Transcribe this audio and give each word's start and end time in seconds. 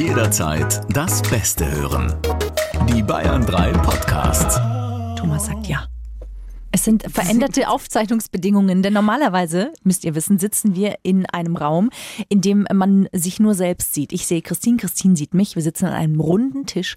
Jederzeit 0.00 0.80
das 0.96 1.20
Beste 1.20 1.70
hören. 1.70 2.14
Die 2.88 3.02
Bayern 3.02 3.44
3 3.44 3.72
Podcasts. 3.72 4.56
Thomas 5.14 5.44
sagt 5.44 5.66
ja. 5.66 5.88
Es 6.72 6.84
sind 6.84 7.04
veränderte 7.12 7.68
Aufzeichnungsbedingungen, 7.68 8.82
denn 8.82 8.94
normalerweise, 8.94 9.74
müsst 9.82 10.06
ihr 10.06 10.14
wissen, 10.14 10.38
sitzen 10.38 10.74
wir 10.74 10.94
in 11.02 11.26
einem 11.26 11.54
Raum, 11.54 11.90
in 12.30 12.40
dem 12.40 12.66
man 12.72 13.10
sich 13.12 13.40
nur 13.40 13.52
selbst 13.52 13.92
sieht. 13.92 14.14
Ich 14.14 14.26
sehe 14.26 14.40
Christine, 14.40 14.78
Christine 14.78 15.16
sieht 15.16 15.34
mich. 15.34 15.54
Wir 15.54 15.62
sitzen 15.62 15.84
an 15.84 15.92
einem 15.92 16.18
runden 16.18 16.64
Tisch 16.64 16.96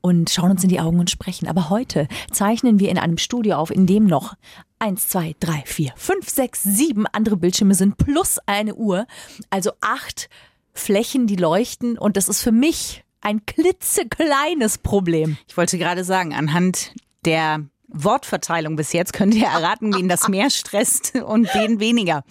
und 0.00 0.30
schauen 0.30 0.52
uns 0.52 0.62
in 0.62 0.68
die 0.68 0.78
Augen 0.78 1.00
und 1.00 1.10
sprechen. 1.10 1.48
Aber 1.48 1.70
heute 1.70 2.06
zeichnen 2.30 2.78
wir 2.78 2.88
in 2.88 2.98
einem 2.98 3.18
Studio 3.18 3.56
auf, 3.56 3.72
in 3.72 3.86
dem 3.86 4.06
noch 4.06 4.34
eins, 4.78 5.08
zwei, 5.08 5.34
drei, 5.40 5.64
vier, 5.66 5.92
fünf, 5.96 6.28
sechs, 6.28 6.62
sieben 6.62 7.08
andere 7.08 7.36
Bildschirme 7.36 7.74
sind 7.74 7.96
plus 7.96 8.38
eine 8.46 8.76
Uhr. 8.76 9.08
Also 9.50 9.72
acht 9.80 10.28
Flächen, 10.74 11.26
die 11.26 11.36
leuchten. 11.36 11.98
Und 11.98 12.16
das 12.16 12.28
ist 12.28 12.42
für 12.42 12.52
mich 12.52 13.04
ein 13.20 13.46
klitzekleines 13.46 14.78
Problem. 14.78 15.38
Ich 15.48 15.56
wollte 15.56 15.78
gerade 15.78 16.04
sagen, 16.04 16.34
anhand 16.34 16.92
der 17.24 17.64
Wortverteilung 17.88 18.76
bis 18.76 18.92
jetzt 18.92 19.12
könnt 19.12 19.34
ihr 19.34 19.46
erraten, 19.46 19.94
wen 19.94 20.08
das 20.08 20.28
mehr 20.28 20.50
stresst 20.50 21.14
und 21.14 21.52
wen 21.54 21.80
weniger. 21.80 22.24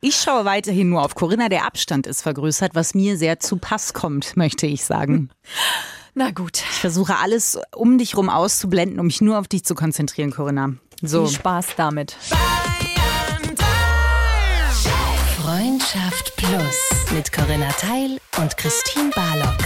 Ich 0.00 0.16
schaue 0.16 0.44
weiterhin 0.44 0.90
nur 0.90 1.02
auf 1.02 1.14
Corinna. 1.14 1.48
Der 1.48 1.64
Abstand 1.64 2.06
ist 2.06 2.22
vergrößert, 2.22 2.74
was 2.74 2.94
mir 2.94 3.16
sehr 3.16 3.40
zu 3.40 3.56
Pass 3.56 3.94
kommt, 3.94 4.36
möchte 4.36 4.66
ich 4.66 4.84
sagen. 4.84 5.30
Na 6.14 6.30
gut. 6.30 6.58
Ich 6.58 6.78
versuche 6.78 7.16
alles 7.16 7.58
um 7.74 7.98
dich 7.98 8.16
rum 8.16 8.30
auszublenden, 8.30 9.00
um 9.00 9.06
mich 9.06 9.20
nur 9.20 9.38
auf 9.38 9.48
dich 9.48 9.64
zu 9.64 9.74
konzentrieren, 9.74 10.30
Corinna. 10.30 10.74
So. 11.02 11.26
Viel 11.26 11.36
Spaß 11.36 11.66
damit. 11.76 12.16
Freundschaft 15.76 16.34
Plus 16.36 17.12
mit 17.14 17.30
Corinna 17.30 17.68
Teil 17.68 18.18
und 18.40 18.56
Christine 18.56 19.10
Barlock. 19.14 19.58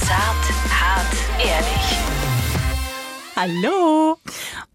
Zart, 0.00 0.44
hart, 0.80 1.06
ehrlich. 1.38 1.98
Hallo 3.36 4.16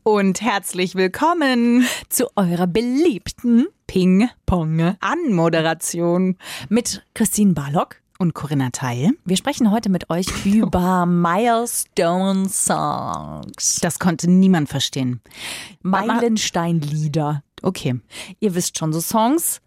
und 0.03 0.39
herzlich 0.39 0.95
willkommen 0.95 1.85
Zu 2.08 2.28
eurer 2.38 2.67
beliebten 2.67 3.67
Ping-Pong 3.88 4.95
Anmoderation 5.02 6.38
mit 6.69 7.03
Christine 7.16 7.53
Barlock. 7.53 7.97
Und 8.17 8.33
Corinna 8.33 8.69
Teil. 8.71 9.11
Wir 9.25 9.37
sprechen 9.37 9.71
heute 9.71 9.89
mit 9.89 10.09
euch 10.09 10.27
über 10.45 11.05
Milestone 11.05 12.49
Songs. 12.49 13.79
Das 13.81 13.99
konnte 13.99 14.29
niemand 14.29 14.69
verstehen. 14.69 15.21
Meilensteinlieder. 15.81 17.43
Okay. 17.61 17.99
Ihr 18.39 18.55
wisst 18.55 18.77
schon, 18.77 18.93
so 18.93 19.01
Songs, 19.01 19.61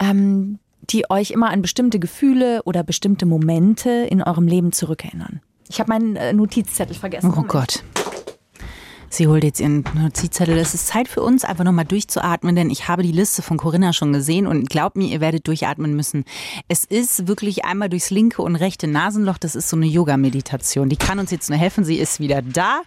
ähm, 0.00 0.58
die 0.90 1.08
euch 1.10 1.30
immer 1.30 1.50
an 1.50 1.62
bestimmte 1.62 1.98
Gefühle 1.98 2.62
oder 2.64 2.82
bestimmte 2.82 3.26
Momente 3.26 3.90
in 3.90 4.22
eurem 4.22 4.46
Leben 4.46 4.72
zurückerinnern. 4.72 5.40
Ich 5.68 5.78
habe 5.78 5.90
meinen 5.90 6.16
äh, 6.16 6.32
Notizzettel 6.32 6.96
vergessen. 6.96 7.32
Oh 7.36 7.42
Gott. 7.42 7.84
Sie 9.12 9.26
holt 9.26 9.42
jetzt 9.42 9.58
ihren 9.58 9.84
Notizzettel. 9.94 10.56
Es 10.56 10.72
ist 10.72 10.86
Zeit 10.86 11.08
für 11.08 11.20
uns, 11.20 11.44
einfach 11.44 11.64
nochmal 11.64 11.84
durchzuatmen, 11.84 12.54
denn 12.54 12.70
ich 12.70 12.86
habe 12.86 13.02
die 13.02 13.10
Liste 13.10 13.42
von 13.42 13.58
Corinna 13.58 13.92
schon 13.92 14.12
gesehen 14.12 14.46
und 14.46 14.70
glaubt 14.70 14.96
mir, 14.96 15.08
ihr 15.08 15.20
werdet 15.20 15.48
durchatmen 15.48 15.96
müssen. 15.96 16.24
Es 16.68 16.84
ist 16.84 17.26
wirklich 17.26 17.64
einmal 17.64 17.88
durchs 17.88 18.10
linke 18.10 18.40
und 18.40 18.54
rechte 18.54 18.86
Nasenloch. 18.86 19.36
Das 19.36 19.56
ist 19.56 19.68
so 19.68 19.76
eine 19.76 19.86
Yoga-Meditation. 19.86 20.88
Die 20.88 20.96
kann 20.96 21.18
uns 21.18 21.32
jetzt 21.32 21.50
nur 21.50 21.58
helfen. 21.58 21.84
Sie 21.84 21.96
ist 21.96 22.20
wieder 22.20 22.40
da. 22.40 22.82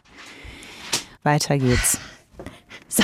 Weiter 1.24 1.58
geht's. 1.58 2.00
So, 2.88 3.04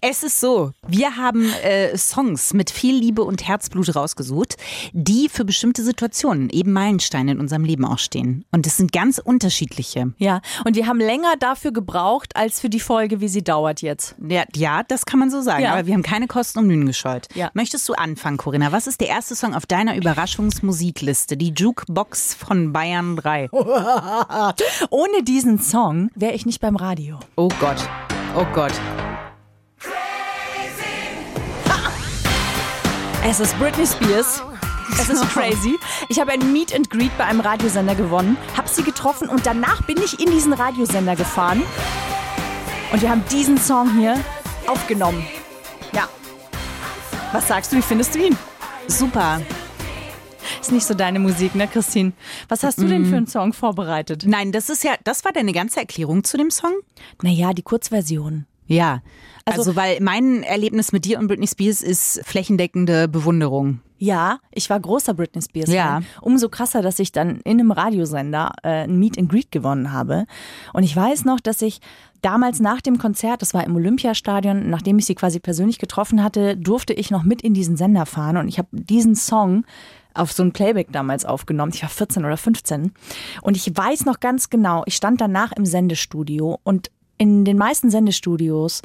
Es 0.00 0.22
ist 0.22 0.40
so, 0.40 0.72
wir 0.86 1.16
haben 1.16 1.50
äh, 1.62 1.96
Songs 1.96 2.54
mit 2.54 2.70
viel 2.70 2.96
Liebe 2.96 3.22
und 3.22 3.46
Herzblut 3.46 3.94
rausgesucht, 3.94 4.56
die 4.92 5.28
für 5.28 5.44
bestimmte 5.44 5.82
Situationen, 5.82 6.50
eben 6.50 6.72
Meilensteine 6.72 7.32
in 7.32 7.40
unserem 7.40 7.64
Leben 7.64 7.84
auch 7.84 7.98
stehen. 7.98 8.44
Und 8.52 8.66
es 8.66 8.76
sind 8.76 8.92
ganz 8.92 9.18
unterschiedliche. 9.18 10.12
ja. 10.18 10.40
Und 10.64 10.76
wir 10.76 10.86
haben 10.86 11.00
länger 11.00 11.34
dafür 11.38 11.72
gebraucht, 11.72 12.36
als 12.36 12.60
für 12.60 12.68
die 12.68 12.80
Folge, 12.80 13.20
wie 13.20 13.28
sie 13.28 13.42
dauert 13.42 13.82
jetzt. 13.82 14.14
Ja, 14.26 14.44
ja, 14.54 14.82
das 14.82 15.06
kann 15.06 15.18
man 15.20 15.30
so 15.30 15.40
sagen. 15.40 15.64
Ja. 15.64 15.72
Aber 15.72 15.86
wir 15.86 15.94
haben 15.94 16.02
keine 16.02 16.26
Kosten 16.26 16.60
und 16.60 16.66
Mühen 16.66 16.86
gescheut. 16.86 17.28
Ja. 17.34 17.50
Möchtest 17.54 17.88
du 17.88 17.94
anfangen, 17.94 18.36
Corinna? 18.36 18.72
Was 18.72 18.86
ist 18.86 19.00
der 19.00 19.08
erste 19.08 19.34
Song 19.36 19.54
auf 19.54 19.66
deiner 19.66 19.96
Überraschungsmusikliste? 19.96 21.36
Die 21.36 21.52
Jukebox 21.56 22.34
von 22.34 22.72
Bayern 22.72 23.16
3. 23.16 23.48
Ohne 24.90 25.22
diesen 25.22 25.58
Song 25.60 26.10
wäre 26.14 26.34
ich 26.34 26.46
nicht 26.46 26.60
beim 26.60 26.76
Radio. 26.76 27.18
Oh 27.36 27.48
Gott. 27.60 27.88
Oh 28.36 28.46
Gott. 28.54 28.72
Es 33.30 33.40
ist 33.40 33.58
Britney 33.58 33.86
Spears. 33.86 34.42
Es 34.98 35.10
ist 35.10 35.22
crazy. 35.28 35.78
Ich 36.08 36.18
habe 36.18 36.32
ein 36.32 36.50
Meet 36.50 36.74
and 36.74 36.88
Greet 36.88 37.10
bei 37.18 37.24
einem 37.24 37.40
Radiosender 37.40 37.94
gewonnen, 37.94 38.38
habe 38.56 38.70
sie 38.70 38.82
getroffen 38.82 39.28
und 39.28 39.44
danach 39.44 39.82
bin 39.82 39.98
ich 39.98 40.18
in 40.18 40.30
diesen 40.30 40.54
Radiosender 40.54 41.14
gefahren. 41.14 41.62
Und 42.90 43.02
wir 43.02 43.10
haben 43.10 43.22
diesen 43.30 43.58
Song 43.58 43.98
hier 43.98 44.18
aufgenommen. 44.66 45.26
Ja. 45.92 46.08
Was 47.32 47.48
sagst 47.48 47.70
du, 47.70 47.76
wie 47.76 47.82
findest 47.82 48.14
du 48.14 48.20
ihn? 48.20 48.36
Super. 48.86 49.42
Ist 50.58 50.72
nicht 50.72 50.86
so 50.86 50.94
deine 50.94 51.18
Musik, 51.18 51.54
ne, 51.54 51.68
Christine? 51.68 52.12
Was 52.48 52.64
hast 52.64 52.78
du 52.78 52.86
denn 52.86 53.04
für 53.04 53.16
einen 53.16 53.26
Song 53.26 53.52
vorbereitet? 53.52 54.24
Nein, 54.26 54.52
das 54.52 54.70
ist 54.70 54.84
ja, 54.84 54.94
das 55.04 55.26
war 55.26 55.32
deine 55.32 55.52
ganze 55.52 55.80
Erklärung 55.80 56.24
zu 56.24 56.38
dem 56.38 56.50
Song? 56.50 56.72
Naja, 57.20 57.52
die 57.52 57.62
Kurzversion. 57.62 58.46
Ja. 58.68 59.02
Also- 59.44 59.60
Also, 59.60 59.76
weil 59.76 59.98
mein 60.00 60.42
Erlebnis 60.42 60.92
mit 60.92 61.04
dir 61.06 61.18
und 61.18 61.26
Britney 61.26 61.46
Spears 61.46 61.82
ist 61.82 62.20
flächendeckende 62.24 63.08
Bewunderung. 63.08 63.80
Ja, 64.00 64.38
ich 64.52 64.70
war 64.70 64.78
großer 64.78 65.12
Britney 65.14 65.42
Spears. 65.42 65.70
Ja. 65.72 66.02
Umso 66.20 66.48
krasser, 66.48 66.82
dass 66.82 66.98
ich 67.00 67.10
dann 67.10 67.40
in 67.40 67.58
einem 67.58 67.72
Radiosender 67.72 68.52
äh, 68.62 68.84
ein 68.84 68.98
Meet 68.98 69.18
and 69.18 69.28
Greet 69.28 69.50
gewonnen 69.50 69.90
habe. 69.92 70.26
Und 70.72 70.84
ich 70.84 70.94
weiß 70.94 71.24
noch, 71.24 71.40
dass 71.40 71.62
ich 71.62 71.80
damals 72.22 72.60
nach 72.60 72.80
dem 72.80 72.98
Konzert, 72.98 73.42
das 73.42 73.54
war 73.54 73.64
im 73.64 73.74
Olympiastadion, 73.74 74.70
nachdem 74.70 74.98
ich 74.98 75.06
sie 75.06 75.14
quasi 75.16 75.40
persönlich 75.40 75.78
getroffen 75.78 76.22
hatte, 76.22 76.56
durfte 76.56 76.92
ich 76.92 77.10
noch 77.10 77.24
mit 77.24 77.42
in 77.42 77.54
diesen 77.54 77.76
Sender 77.76 78.06
fahren. 78.06 78.36
Und 78.36 78.46
ich 78.48 78.58
habe 78.58 78.68
diesen 78.70 79.16
Song 79.16 79.64
auf 80.14 80.30
so 80.32 80.42
ein 80.44 80.52
Playback 80.52 80.88
damals 80.92 81.24
aufgenommen. 81.24 81.72
Ich 81.74 81.82
war 81.82 81.88
14 81.88 82.24
oder 82.24 82.36
15. 82.36 82.92
Und 83.42 83.56
ich 83.56 83.74
weiß 83.74 84.04
noch 84.04 84.20
ganz 84.20 84.50
genau, 84.50 84.82
ich 84.86 84.94
stand 84.96 85.20
danach 85.20 85.52
im 85.52 85.64
Sendestudio 85.66 86.58
und 86.62 86.90
in 87.18 87.44
den 87.44 87.58
meisten 87.58 87.90
Sendestudios 87.90 88.82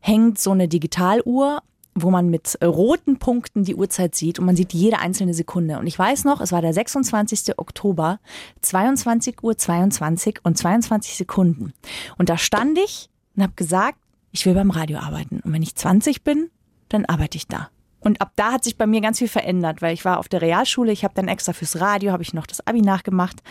hängt 0.00 0.38
so 0.38 0.50
eine 0.50 0.68
Digitaluhr, 0.68 1.62
wo 1.94 2.10
man 2.10 2.28
mit 2.28 2.58
roten 2.62 3.18
Punkten 3.18 3.64
die 3.64 3.74
Uhrzeit 3.74 4.14
sieht 4.14 4.38
und 4.38 4.44
man 4.44 4.54
sieht 4.54 4.74
jede 4.74 4.98
einzelne 4.98 5.32
Sekunde. 5.32 5.78
Und 5.78 5.86
ich 5.86 5.98
weiß 5.98 6.24
noch, 6.24 6.40
es 6.40 6.52
war 6.52 6.60
der 6.60 6.74
26. 6.74 7.58
Oktober, 7.58 8.20
22 8.60 9.42
Uhr 9.42 9.56
22 9.56 10.40
und 10.44 10.58
22 10.58 11.16
Sekunden. 11.16 11.72
Und 12.18 12.28
da 12.28 12.36
stand 12.36 12.78
ich 12.78 13.08
und 13.34 13.42
habe 13.42 13.54
gesagt, 13.56 13.98
ich 14.30 14.44
will 14.44 14.54
beim 14.54 14.70
Radio 14.70 14.98
arbeiten. 14.98 15.40
Und 15.42 15.52
wenn 15.52 15.62
ich 15.62 15.74
20 15.74 16.22
bin, 16.22 16.50
dann 16.90 17.06
arbeite 17.06 17.38
ich 17.38 17.48
da. 17.48 17.70
Und 18.00 18.20
ab 18.20 18.32
da 18.36 18.52
hat 18.52 18.64
sich 18.64 18.76
bei 18.76 18.86
mir 18.86 19.00
ganz 19.00 19.18
viel 19.18 19.28
verändert, 19.28 19.80
weil 19.80 19.94
ich 19.94 20.04
war 20.04 20.18
auf 20.18 20.28
der 20.28 20.42
Realschule, 20.42 20.92
ich 20.92 21.02
habe 21.02 21.14
dann 21.14 21.28
extra 21.28 21.54
fürs 21.54 21.80
Radio, 21.80 22.12
habe 22.12 22.22
ich 22.22 22.34
noch 22.34 22.46
das 22.46 22.64
Abi 22.66 22.82
nachgemacht. 22.82 23.42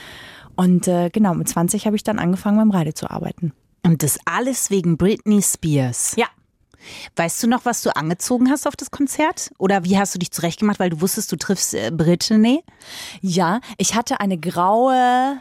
Und 0.55 0.87
äh, 0.87 1.09
genau, 1.09 1.33
mit 1.33 1.49
20 1.49 1.85
habe 1.87 1.95
ich 1.95 2.03
dann 2.03 2.19
angefangen 2.19 2.57
beim 2.57 2.71
Radio 2.71 2.93
zu 2.93 3.09
arbeiten. 3.09 3.53
Und 3.85 4.01
das 4.03 4.17
alles 4.25 4.71
wegen 4.71 4.97
Britney 4.97 5.41
Spears. 5.41 6.15
Ja, 6.17 6.27
Weißt 7.15 7.41
du 7.41 7.47
noch, 7.47 7.65
was 7.65 7.81
du 7.81 7.95
angezogen 7.95 8.49
hast 8.49 8.67
auf 8.67 8.75
das 8.75 8.91
Konzert? 8.91 9.51
Oder 9.57 9.83
wie 9.85 9.97
hast 9.97 10.13
du 10.13 10.19
dich 10.19 10.31
zurechtgemacht, 10.31 10.79
weil 10.79 10.89
du 10.89 11.01
wusstest, 11.01 11.31
du 11.31 11.35
triffst 11.35 11.73
äh, 11.73 11.91
Britney? 11.91 12.63
Ja, 13.21 13.59
ich 13.77 13.95
hatte 13.95 14.19
eine 14.19 14.37
graue 14.37 15.39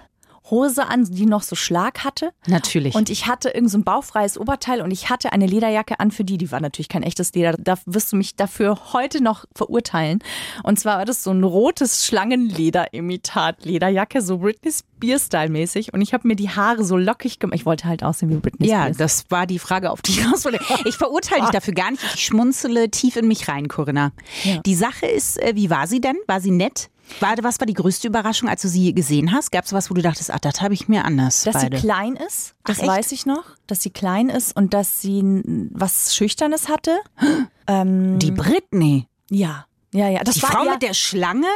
Hose 0.50 0.86
an, 0.86 1.04
die 1.04 1.26
noch 1.26 1.42
so 1.42 1.56
Schlag 1.56 2.04
hatte. 2.04 2.32
Natürlich. 2.46 2.94
Und 2.94 3.08
ich 3.08 3.26
hatte 3.26 3.50
irgend 3.50 3.70
so 3.70 3.78
ein 3.78 3.84
bauchfreies 3.84 4.36
Oberteil 4.38 4.82
und 4.82 4.90
ich 4.90 5.08
hatte 5.08 5.32
eine 5.32 5.46
Lederjacke 5.46 6.00
an 6.00 6.10
für 6.10 6.24
die. 6.24 6.36
Die 6.36 6.52
war 6.52 6.60
natürlich 6.60 6.88
kein 6.88 7.02
echtes 7.02 7.32
Leder. 7.32 7.54
Da 7.58 7.76
wirst 7.86 8.12
du 8.12 8.16
mich 8.16 8.36
dafür 8.36 8.92
heute 8.92 9.22
noch 9.22 9.46
verurteilen. 9.54 10.18
Und 10.62 10.78
zwar 10.78 10.98
war 10.98 11.04
das 11.06 11.22
so 11.22 11.30
ein 11.30 11.42
rotes 11.44 12.06
Schlangenleder-Imitat 12.06 13.64
Lederjacke, 13.64 14.20
so 14.20 14.38
Britney 14.38 14.70
Spears-Style 14.70 15.48
mäßig. 15.48 15.94
Und 15.94 16.02
ich 16.02 16.12
habe 16.12 16.28
mir 16.28 16.36
die 16.36 16.50
Haare 16.50 16.84
so 16.84 16.96
lockig 16.98 17.38
gemacht. 17.38 17.58
Ich 17.58 17.66
wollte 17.66 17.86
halt 17.86 18.04
aussehen 18.04 18.28
wie 18.28 18.36
Britney 18.36 18.68
ja, 18.68 18.82
Spears. 18.82 18.96
das 18.98 19.24
war 19.30 19.46
die 19.46 19.58
Frage, 19.58 19.90
auf 19.90 20.02
die 20.02 20.12
ich 20.12 20.26
raus 20.26 20.44
wollte. 20.44 20.60
Ich 20.84 20.96
verurteile 20.96 21.42
dich 21.42 21.50
dafür 21.50 21.74
gar 21.74 21.90
nicht. 21.90 22.02
Ich 22.14 22.26
schmunzele 22.26 22.90
tief 22.90 23.16
in 23.16 23.28
mich 23.28 23.48
rein, 23.48 23.68
Corinna. 23.68 24.12
Ja. 24.42 24.58
Die 24.58 24.74
Sache 24.74 25.06
ist, 25.06 25.40
äh, 25.40 25.52
wie 25.54 25.70
war 25.70 25.86
sie 25.86 26.00
denn? 26.00 26.16
War 26.26 26.40
sie 26.40 26.50
nett? 26.50 26.90
War, 27.20 27.34
was 27.42 27.60
war 27.60 27.66
die 27.66 27.74
größte 27.74 28.08
Überraschung, 28.08 28.48
als 28.48 28.62
du 28.62 28.68
sie 28.68 28.94
gesehen 28.94 29.32
hast? 29.32 29.52
Gab 29.52 29.64
es 29.64 29.72
was, 29.72 29.90
wo 29.90 29.94
du 29.94 30.02
dachtest, 30.02 30.30
ach, 30.32 30.38
das 30.40 30.60
habe 30.62 30.74
ich 30.74 30.88
mir 30.88 31.04
anders 31.04 31.42
Dass 31.44 31.54
beide. 31.54 31.76
sie 31.76 31.82
klein 31.86 32.16
ist, 32.16 32.54
das 32.64 32.80
Ach, 32.80 32.86
weiß 32.86 33.12
ich 33.12 33.26
noch. 33.26 33.44
Dass 33.66 33.82
sie 33.82 33.90
klein 33.90 34.28
ist 34.30 34.56
und 34.56 34.72
dass 34.74 35.00
sie 35.02 35.22
was 35.72 36.14
Schüchternes 36.14 36.68
hatte. 36.68 36.98
Ähm, 37.66 38.18
die 38.18 38.30
Britney. 38.30 39.08
ja. 39.30 39.64
Ja, 39.94 40.08
ja. 40.08 40.24
Das 40.24 40.34
Die 40.34 40.42
war 40.42 40.50
Frau 40.50 40.64
ihr, 40.64 40.72
mit 40.72 40.82
der 40.82 40.92
Schlange? 40.92 41.46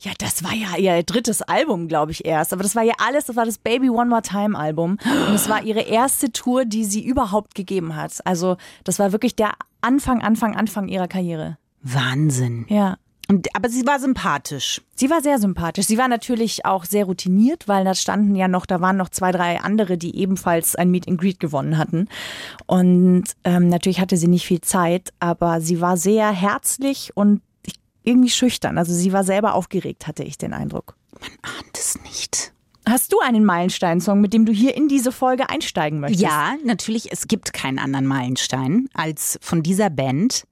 Ja, 0.00 0.10
das 0.18 0.42
war 0.42 0.54
ja 0.54 0.76
ihr 0.78 1.02
drittes 1.02 1.42
Album, 1.42 1.86
glaube 1.88 2.10
ich, 2.10 2.24
erst. 2.24 2.52
Aber 2.54 2.62
das 2.62 2.74
war 2.74 2.82
ja 2.82 2.94
alles, 2.98 3.26
das 3.26 3.36
war 3.36 3.44
das 3.44 3.58
Baby 3.58 3.90
One 3.90 4.08
More 4.08 4.22
Time 4.22 4.58
Album. 4.58 4.96
Und 5.28 5.34
es 5.34 5.48
war 5.50 5.62
ihre 5.62 5.82
erste 5.82 6.32
Tour, 6.32 6.64
die 6.64 6.84
sie 6.86 7.04
überhaupt 7.04 7.54
gegeben 7.54 7.94
hat. 7.94 8.14
Also, 8.24 8.56
das 8.84 8.98
war 8.98 9.12
wirklich 9.12 9.36
der 9.36 9.52
Anfang, 9.82 10.22
Anfang, 10.22 10.56
Anfang 10.56 10.88
ihrer 10.88 11.06
Karriere. 11.06 11.58
Wahnsinn. 11.82 12.64
Ja. 12.68 12.96
Und, 13.28 13.54
aber 13.54 13.68
sie 13.68 13.86
war 13.86 13.98
sympathisch. 13.98 14.82
Sie 14.94 15.08
war 15.08 15.22
sehr 15.22 15.38
sympathisch. 15.38 15.86
Sie 15.86 15.98
war 15.98 16.08
natürlich 16.08 16.64
auch 16.66 16.84
sehr 16.84 17.04
routiniert, 17.04 17.68
weil 17.68 17.84
da 17.84 17.94
standen 17.94 18.34
ja 18.34 18.48
noch, 18.48 18.66
da 18.66 18.80
waren 18.80 18.96
noch 18.96 19.08
zwei, 19.08 19.32
drei 19.32 19.60
andere, 19.60 19.96
die 19.96 20.16
ebenfalls 20.16 20.74
ein 20.76 20.90
Meet 20.90 21.08
and 21.08 21.20
Greet 21.20 21.40
gewonnen 21.40 21.78
hatten. 21.78 22.08
Und 22.66 23.24
ähm, 23.44 23.68
natürlich 23.68 24.00
hatte 24.00 24.16
sie 24.16 24.28
nicht 24.28 24.46
viel 24.46 24.60
Zeit, 24.60 25.12
aber 25.20 25.60
sie 25.60 25.80
war 25.80 25.96
sehr 25.96 26.30
herzlich 26.30 27.12
und 27.14 27.42
irgendwie 28.02 28.30
schüchtern. 28.30 28.78
Also 28.78 28.92
sie 28.92 29.12
war 29.12 29.24
selber 29.24 29.54
aufgeregt, 29.54 30.06
hatte 30.06 30.24
ich 30.24 30.36
den 30.36 30.52
Eindruck. 30.52 30.96
Man 31.20 31.30
ahnt 31.42 31.78
es 31.78 32.00
nicht. 32.02 32.52
Hast 32.88 33.12
du 33.12 33.20
einen 33.20 33.44
Meilenstein-Song, 33.44 34.20
mit 34.20 34.32
dem 34.32 34.44
du 34.44 34.52
hier 34.52 34.76
in 34.76 34.88
diese 34.88 35.12
Folge 35.12 35.48
einsteigen 35.48 36.00
möchtest? 36.00 36.22
Ja, 36.22 36.56
natürlich. 36.64 37.12
Es 37.12 37.28
gibt 37.28 37.52
keinen 37.52 37.78
anderen 37.78 38.06
Meilenstein 38.06 38.88
als 38.92 39.38
von 39.40 39.62
dieser 39.62 39.88
Band, 39.88 40.44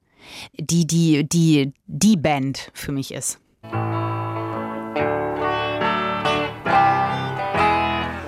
die 0.59 0.87
die, 0.87 1.29
die, 1.29 1.73
die 1.87 2.17
Band 2.17 2.71
für 2.75 2.93
mich 2.93 3.13
ist. 3.13 3.39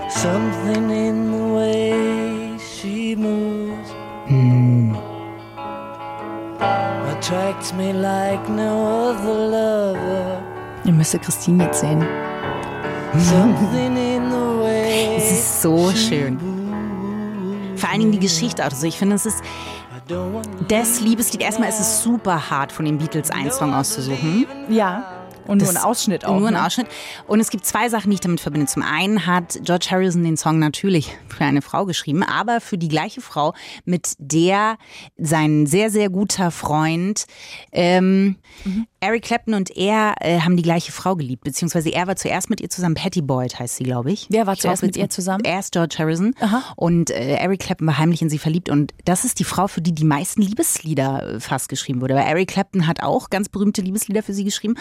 Something 0.09 0.91
in 0.91 1.33
the 1.33 1.55
way 1.55 2.59
she 2.59 3.17
moves 3.17 3.93
attracts 7.23 7.73
me 7.73 7.93
like 7.93 8.49
no 8.49 9.11
other 9.11 9.35
lover. 9.35 10.43
Ihr 10.85 10.93
müsst 10.93 11.21
Christine 11.23 11.65
jetzt 11.65 11.81
sehen. 11.81 12.05
Something 13.15 13.97
in 13.97 14.31
the 14.31 14.63
way 14.63 15.17
Es 15.19 15.31
ist 15.31 15.63
so 15.63 15.93
schön. 15.93 16.39
Vor 17.77 17.91
allen 17.91 18.01
Dingen 18.01 18.13
die 18.13 18.19
Geschichte. 18.19 18.65
Also 18.65 18.87
ich 18.87 18.99
finde, 18.99 19.17
es 19.17 19.27
ist 19.27 19.43
Das 20.69 21.01
Liebeslied. 21.01 21.41
Erstmal 21.43 21.69
ist 21.69 21.81
es 21.81 22.03
super 22.03 22.51
hart, 22.51 22.73
von 22.73 22.85
den 22.85 22.99
Beatles 22.99 23.31
einen 23.31 23.51
Song 23.51 23.73
auszusuchen. 23.75 24.47
Ja. 24.69 25.19
Und 25.47 25.59
nur 25.59 25.69
ein 25.71 25.75
Das- 25.75 25.83
Ausschnitt 25.85 26.25
auch. 26.25 26.39
Nur 26.39 26.49
ein 26.49 26.55
ne? 26.55 26.65
Ausschnitt. 26.65 26.87
Und 27.27 27.41
es 27.41 27.51
gibt 27.51 27.67
zwei 27.67 27.89
Sachen, 27.89 28.11
die 28.11 28.15
ich 28.15 28.21
damit 28.21 28.41
verbinde. 28.41 28.67
Zum 28.69 28.83
einen 28.83 29.27
hat 29.27 29.59
George 29.63 29.89
Harrison 29.91 30.23
den 30.23 30.37
Song 30.37 30.61
natürlich 30.61 31.17
für 31.29 31.45
eine 31.45 31.63
Frau 31.63 31.85
geschrieben, 31.85 32.23
aber 32.23 32.61
für 32.61 32.79
die 32.79 32.87
gleiche 32.89 33.21
Frau, 33.21 33.53
mit 33.85 34.13
der 34.19 34.77
sein 35.17 35.67
sehr, 35.67 35.91
sehr 35.91 36.11
guter 36.11 36.53
Freund 36.53 37.25
ähm, 37.73 38.37
Mhm. 38.65 38.87
Eric 39.03 39.25
Clapton 39.25 39.55
und 39.55 39.77
er 39.77 40.15
äh, 40.21 40.39
haben 40.39 40.57
die 40.57 40.63
gleiche 40.63 40.93
Frau 40.93 41.17
geliebt. 41.17 41.43
Beziehungsweise 41.43 41.91
er 41.91 42.07
war 42.07 42.15
zuerst 42.15 42.51
mit 42.51 42.61
ihr 42.61 42.71
zusammen. 42.71 42.95
Patty 42.95 43.21
Boyd 43.21 43.59
heißt 43.59 43.75
sie, 43.75 43.83
glaube 43.83 44.13
ich. 44.13 44.29
Wer 44.31 44.47
war 44.47 44.55
Ich 44.55 44.61
zuerst 44.61 44.85
mit 44.85 44.97
ihr 44.97 45.11
zusammen? 45.11 45.43
Erst 45.45 45.73
George 45.73 45.97
Harrison. 45.99 46.37
Und 46.77 47.11
äh, 47.11 47.35
Eric 47.35 47.59
Clapton 47.59 47.89
war 47.89 47.99
heimlich 47.99 48.23
in 48.23 48.31
sie 48.31 48.39
verliebt. 48.39 48.69
Und 48.69 48.95
das 49.05 49.25
ist 49.25 49.41
die 49.41 49.45
Frau, 49.45 49.67
für 49.67 49.83
die 49.83 49.93
die 49.93 50.05
meisten 50.05 50.41
Liebeslieder 50.41 51.35
äh, 51.35 51.41
fast 51.41 51.69
geschrieben 51.69 52.01
wurde. 52.01 52.15
Weil 52.15 52.29
Eric 52.29 52.51
Clapton 52.51 52.87
hat 52.87 53.03
auch 53.03 53.29
ganz 53.29 53.49
berühmte 53.49 53.83
Liebeslieder 53.83 54.23
für 54.23 54.35
sie 54.35 54.45
geschrieben. 54.45 54.77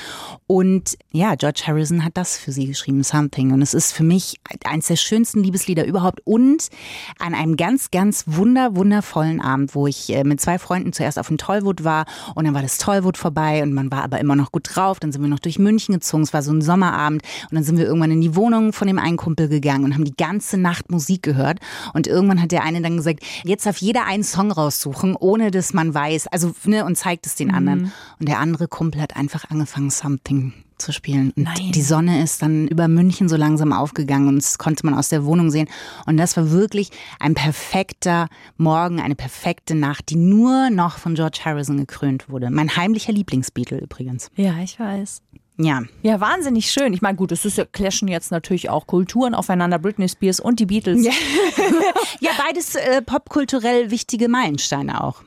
Und 0.46 1.00
ja, 1.12 1.34
George 1.34 1.64
Harrison 1.66 2.06
hat 2.06 2.16
das 2.16 2.38
für 2.38 2.52
sie 2.52 2.68
geschrieben, 2.68 3.02
Something. 3.02 3.52
Und 3.52 3.64
es 3.64 3.74
ist 3.74 3.92
für 3.92 4.04
mich 4.04 4.40
eines 4.66 4.86
der 4.86 4.98
schönsten 4.98 5.42
Liebeslieder 5.44 5.84
überhaupt. 5.84 6.22
Und 6.26 6.70
an 7.18 7.34
einem 7.34 7.58
ganz, 7.58 7.90
ganz 7.90 8.26
wunder, 8.28 8.76
wundervollen 8.76 9.42
Abend, 9.42 9.74
wo 9.74 9.88
ich 9.88 10.14
äh, 10.14 10.24
mit 10.24 10.40
zwei 10.40 10.60
Freunden 10.60 10.94
zuerst 10.94 11.18
auf 11.18 11.28
dem 11.28 11.40
Tollwood 11.40 11.84
war. 11.84 12.06
Und 12.36 12.46
dann 12.46 12.54
war 12.54 12.62
das 12.62 12.78
Tollwood 12.78 13.18
vorbei 13.18 13.64
und 13.64 13.74
man 13.74 13.90
war 13.90 14.11
aber 14.12 14.19
immer 14.19 14.36
noch 14.36 14.52
gut 14.52 14.69
drauf. 14.74 15.00
Dann 15.00 15.12
sind 15.12 15.22
wir 15.22 15.30
noch 15.30 15.40
durch 15.40 15.60
München 15.60 15.94
gezogen. 15.94 16.24
Es 16.24 16.34
war 16.34 16.42
so 16.42 16.52
ein 16.52 16.62
Sommerabend. 16.62 17.24
Und 17.50 17.56
dann 17.56 17.63
sind 17.63 17.78
wir 17.78 17.86
irgendwann 17.86 18.12
in 18.12 18.22
die 18.22 18.36
Wohnung 18.36 18.74
von 18.74 18.88
dem 18.88 19.00
einen 19.00 19.18
Kumpel 19.18 19.48
gegangen 19.48 19.86
und 19.86 19.94
haben 19.94 20.06
die 20.06 20.16
ganze 20.16 20.58
Nacht 20.58 20.92
Musik 20.92 21.24
gehört. 21.24 21.60
Und 21.94 22.08
irgendwann 22.08 22.42
hat 22.42 22.52
der 22.52 22.63
eine 22.63 22.81
dann 22.81 22.98
gesagt, 22.98 23.24
jetzt 23.44 23.66
darf 23.66 23.78
jeder 23.78 24.06
einen 24.06 24.24
Song 24.24 24.52
raussuchen, 24.52 25.16
ohne 25.16 25.52
dass 25.52 25.74
man 25.74 25.94
weiß, 25.94 26.28
also 26.28 26.54
ne, 26.66 26.86
und 26.86 26.98
zeigt 26.98 27.25
es 27.25 27.36
den 27.36 27.52
anderen. 27.54 27.92
Und 28.19 28.28
der 28.30 28.40
andere 28.40 28.68
Kumpel 28.68 29.02
hat 29.02 29.16
einfach 29.16 29.50
angefangen, 29.50 29.90
Something 29.90 30.54
zu 30.81 30.92
spielen. 30.92 31.31
Und 31.36 31.44
Nein. 31.44 31.72
die 31.72 31.81
Sonne 31.81 32.24
ist 32.24 32.42
dann 32.42 32.68
über 32.68 32.88
München 32.88 33.30
so 33.30 33.36
langsam 33.36 33.74
aufgegangen 33.74 34.28
und 34.28 34.38
das 34.38 34.57
konnte 34.57 34.86
man 34.86 34.95
aus 34.95 35.10
der 35.10 35.25
Wohnung 35.25 35.51
sehen. 35.51 35.68
Und 36.06 36.18
das 36.18 36.36
war 36.38 36.51
wirklich 36.51 36.92
ein 37.19 37.33
perfekter 37.33 38.28
Morgen, 38.57 39.00
eine 39.00 39.16
perfekte 39.16 39.75
Nacht, 39.75 40.10
die 40.10 40.16
nur 40.16 40.69
noch 40.69 40.98
von 40.98 41.16
George 41.16 41.42
Harrison 41.45 41.78
gekrönt 41.78 42.30
wurde. 42.30 42.50
Mein 42.50 42.75
heimlicher 42.75 43.13
Lieblingsbeatle 43.13 43.80
übrigens. 43.80 44.30
Ja, 44.36 44.57
ich 44.63 44.80
weiß. 44.80 45.22
Ja, 45.57 45.81
Ja, 46.01 46.19
wahnsinnig 46.19 46.71
schön. 46.71 46.94
Ich 46.94 47.01
meine, 47.01 47.18
gut, 47.18 47.31
es 47.31 47.45
ist 47.45 47.57
ja, 47.57 47.65
clashen 47.65 48.07
jetzt 48.07 48.31
natürlich 48.31 48.69
auch 48.69 48.88
Kulturen 48.88 49.36
aufeinander, 49.36 49.77
Britney 49.80 50.09
Spears 50.09 50.39
und 50.39 50.59
die 50.59 50.65
Beatles. 50.65 51.06
Ja, 51.06 51.12
ja 52.19 52.31
beides 52.38 52.75
äh, 52.75 53.01
popkulturell 53.01 53.92
wichtige 53.92 54.27
Meilensteine 54.27 55.03
auch. 55.03 55.21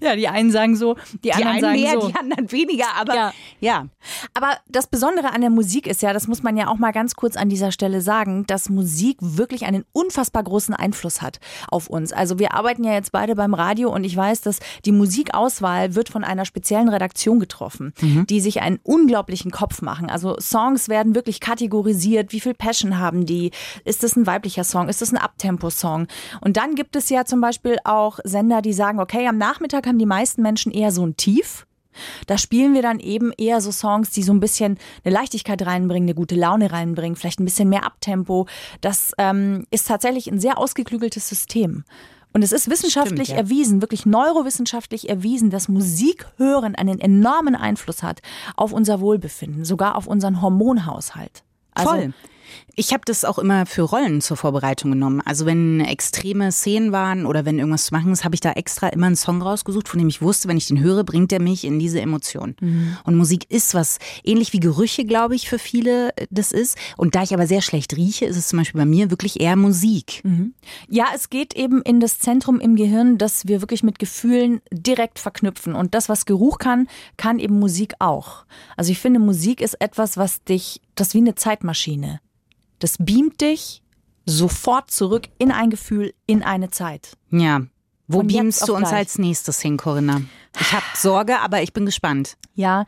die 0.00 0.28
einen 0.28 0.50
sagen 0.50 0.76
so, 0.76 0.96
die, 1.12 1.18
Die 1.18 1.32
anderen 1.32 1.52
einen 1.52 1.60
sagen 1.60 1.80
mehr, 1.80 2.00
so. 2.00 2.08
die 2.08 2.16
anderen 2.16 2.52
weniger, 2.52 2.86
aber 2.96 3.14
Ja. 3.14 3.32
ja. 3.60 3.86
Aber 4.34 4.58
das 4.68 4.88
Besondere 4.88 5.32
an 5.32 5.40
der 5.40 5.50
Musik 5.50 5.86
ist 5.86 6.02
ja, 6.02 6.12
das 6.12 6.28
muss 6.28 6.42
man 6.42 6.56
ja 6.56 6.68
auch 6.68 6.78
mal 6.78 6.92
ganz 6.92 7.14
kurz 7.14 7.36
an 7.36 7.48
dieser 7.48 7.72
Stelle 7.72 8.00
sagen, 8.00 8.46
dass 8.46 8.68
Musik 8.68 9.18
wirklich 9.20 9.64
einen 9.64 9.84
unfassbar 9.92 10.42
großen 10.42 10.74
Einfluss 10.74 11.22
hat 11.22 11.40
auf 11.70 11.88
uns. 11.88 12.12
Also 12.12 12.38
wir 12.38 12.54
arbeiten 12.54 12.84
ja 12.84 12.92
jetzt 12.92 13.12
beide 13.12 13.34
beim 13.36 13.54
Radio 13.54 13.92
und 13.92 14.04
ich 14.04 14.16
weiß, 14.16 14.42
dass 14.42 14.58
die 14.84 14.92
Musikauswahl 14.92 15.94
wird 15.94 16.08
von 16.08 16.24
einer 16.24 16.44
speziellen 16.44 16.88
Redaktion 16.88 17.40
getroffen, 17.40 17.94
die 18.28 18.40
sich 18.40 18.60
einen 18.60 18.78
unglaublichen 18.82 19.50
Kopf 19.68 19.82
machen. 19.82 20.08
Also 20.08 20.36
Songs 20.40 20.88
werden 20.88 21.14
wirklich 21.14 21.40
kategorisiert, 21.40 22.32
wie 22.32 22.40
viel 22.40 22.54
Passion 22.54 22.98
haben 22.98 23.26
die? 23.26 23.50
Ist 23.84 24.02
das 24.02 24.16
ein 24.16 24.26
weiblicher 24.26 24.64
Song? 24.64 24.88
Ist 24.88 25.02
das 25.02 25.12
ein 25.12 25.18
Abtempo-Song? 25.18 26.06
Und 26.40 26.56
dann 26.56 26.74
gibt 26.74 26.96
es 26.96 27.10
ja 27.10 27.26
zum 27.26 27.42
Beispiel 27.42 27.76
auch 27.84 28.18
Sender, 28.24 28.62
die 28.62 28.72
sagen, 28.72 28.98
okay, 28.98 29.26
am 29.28 29.36
Nachmittag 29.36 29.86
haben 29.86 29.98
die 29.98 30.06
meisten 30.06 30.40
Menschen 30.40 30.72
eher 30.72 30.90
so 30.90 31.04
ein 31.04 31.16
Tief. 31.16 31.66
Da 32.26 32.38
spielen 32.38 32.72
wir 32.74 32.82
dann 32.82 33.00
eben 33.00 33.32
eher 33.36 33.60
so 33.60 33.72
Songs, 33.72 34.10
die 34.10 34.22
so 34.22 34.32
ein 34.32 34.40
bisschen 34.40 34.78
eine 35.04 35.12
Leichtigkeit 35.12 35.60
reinbringen, 35.66 36.08
eine 36.08 36.14
gute 36.14 36.36
Laune 36.36 36.72
reinbringen, 36.72 37.16
vielleicht 37.16 37.40
ein 37.40 37.44
bisschen 37.44 37.68
mehr 37.68 37.84
Abtempo. 37.84 38.46
Das 38.80 39.12
ähm, 39.18 39.66
ist 39.70 39.88
tatsächlich 39.88 40.30
ein 40.30 40.40
sehr 40.40 40.56
ausgeklügeltes 40.56 41.28
System. 41.28 41.84
Und 42.38 42.44
es 42.44 42.52
ist 42.52 42.70
wissenschaftlich 42.70 43.30
Stimmt, 43.30 43.36
ja. 43.36 43.44
erwiesen, 43.44 43.80
wirklich 43.80 44.06
neurowissenschaftlich 44.06 45.08
erwiesen, 45.08 45.50
dass 45.50 45.66
Musik 45.66 46.28
hören 46.36 46.76
einen 46.76 47.00
enormen 47.00 47.56
Einfluss 47.56 48.04
hat 48.04 48.22
auf 48.54 48.72
unser 48.72 49.00
Wohlbefinden, 49.00 49.64
sogar 49.64 49.96
auf 49.96 50.06
unseren 50.06 50.40
Hormonhaushalt. 50.40 51.42
Also, 51.74 51.90
Voll. 51.90 52.14
Ich 52.74 52.92
habe 52.92 53.02
das 53.04 53.24
auch 53.24 53.38
immer 53.38 53.66
für 53.66 53.82
Rollen 53.82 54.20
zur 54.20 54.36
Vorbereitung 54.36 54.92
genommen. 54.92 55.20
Also 55.24 55.46
wenn 55.46 55.80
extreme 55.80 56.52
Szenen 56.52 56.92
waren 56.92 57.26
oder 57.26 57.44
wenn 57.44 57.58
irgendwas 57.58 57.86
zu 57.86 57.94
machen 57.94 58.12
ist, 58.12 58.24
habe 58.24 58.34
ich 58.36 58.40
da 58.40 58.52
extra 58.52 58.88
immer 58.88 59.06
einen 59.06 59.16
Song 59.16 59.42
rausgesucht, 59.42 59.88
von 59.88 59.98
dem 59.98 60.08
ich 60.08 60.22
wusste, 60.22 60.48
wenn 60.48 60.56
ich 60.56 60.66
den 60.66 60.80
höre, 60.80 61.02
bringt 61.02 61.32
er 61.32 61.40
mich 61.40 61.64
in 61.64 61.78
diese 61.78 62.00
Emotion. 62.00 62.54
Und 63.04 63.16
Musik 63.16 63.50
ist 63.50 63.74
was, 63.74 63.98
ähnlich 64.22 64.52
wie 64.52 64.60
Gerüche, 64.60 65.04
glaube 65.04 65.34
ich, 65.34 65.48
für 65.48 65.58
viele 65.58 66.16
äh, 66.16 66.26
das 66.30 66.52
ist. 66.52 66.78
Und 66.96 67.14
da 67.14 67.22
ich 67.22 67.34
aber 67.34 67.46
sehr 67.46 67.62
schlecht 67.62 67.96
rieche, 67.96 68.26
ist 68.26 68.36
es 68.36 68.48
zum 68.48 68.58
Beispiel 68.58 68.80
bei 68.80 68.86
mir 68.86 69.10
wirklich 69.10 69.40
eher 69.40 69.56
Musik. 69.56 70.22
Ja, 70.88 71.06
es 71.14 71.30
geht 71.30 71.54
eben 71.54 71.82
in 71.82 72.00
das 72.00 72.18
Zentrum 72.18 72.60
im 72.60 72.76
Gehirn, 72.76 73.18
das 73.18 73.48
wir 73.48 73.60
wirklich 73.60 73.82
mit 73.82 73.98
Gefühlen 73.98 74.60
direkt 74.70 75.18
verknüpfen. 75.18 75.74
Und 75.74 75.94
das, 75.94 76.08
was 76.08 76.26
Geruch 76.26 76.58
kann, 76.58 76.86
kann 77.16 77.38
eben 77.38 77.58
Musik 77.58 77.94
auch. 77.98 78.44
Also 78.76 78.92
ich 78.92 78.98
finde, 78.98 79.20
Musik 79.20 79.60
ist 79.60 79.80
etwas, 79.80 80.16
was 80.16 80.44
dich, 80.44 80.80
das 80.94 81.08
ist 81.08 81.14
wie 81.14 81.18
eine 81.18 81.34
Zeitmaschine. 81.34 82.20
Das 82.78 82.96
beamt 82.98 83.40
dich 83.40 83.82
sofort 84.26 84.90
zurück 84.90 85.28
in 85.38 85.50
ein 85.50 85.70
Gefühl, 85.70 86.12
in 86.26 86.42
eine 86.42 86.70
Zeit. 86.70 87.16
Ja. 87.30 87.62
Wo 88.06 88.18
Von 88.18 88.26
beamst 88.28 88.66
du 88.68 88.74
uns 88.74 88.88
gleich. 88.88 88.98
als 89.00 89.18
nächstes 89.18 89.60
hin, 89.60 89.76
Corinna? 89.76 90.22
Ich 90.58 90.72
habe 90.72 90.84
Sorge, 90.96 91.40
aber 91.40 91.62
ich 91.62 91.72
bin 91.72 91.84
gespannt. 91.86 92.36
Ja, 92.54 92.84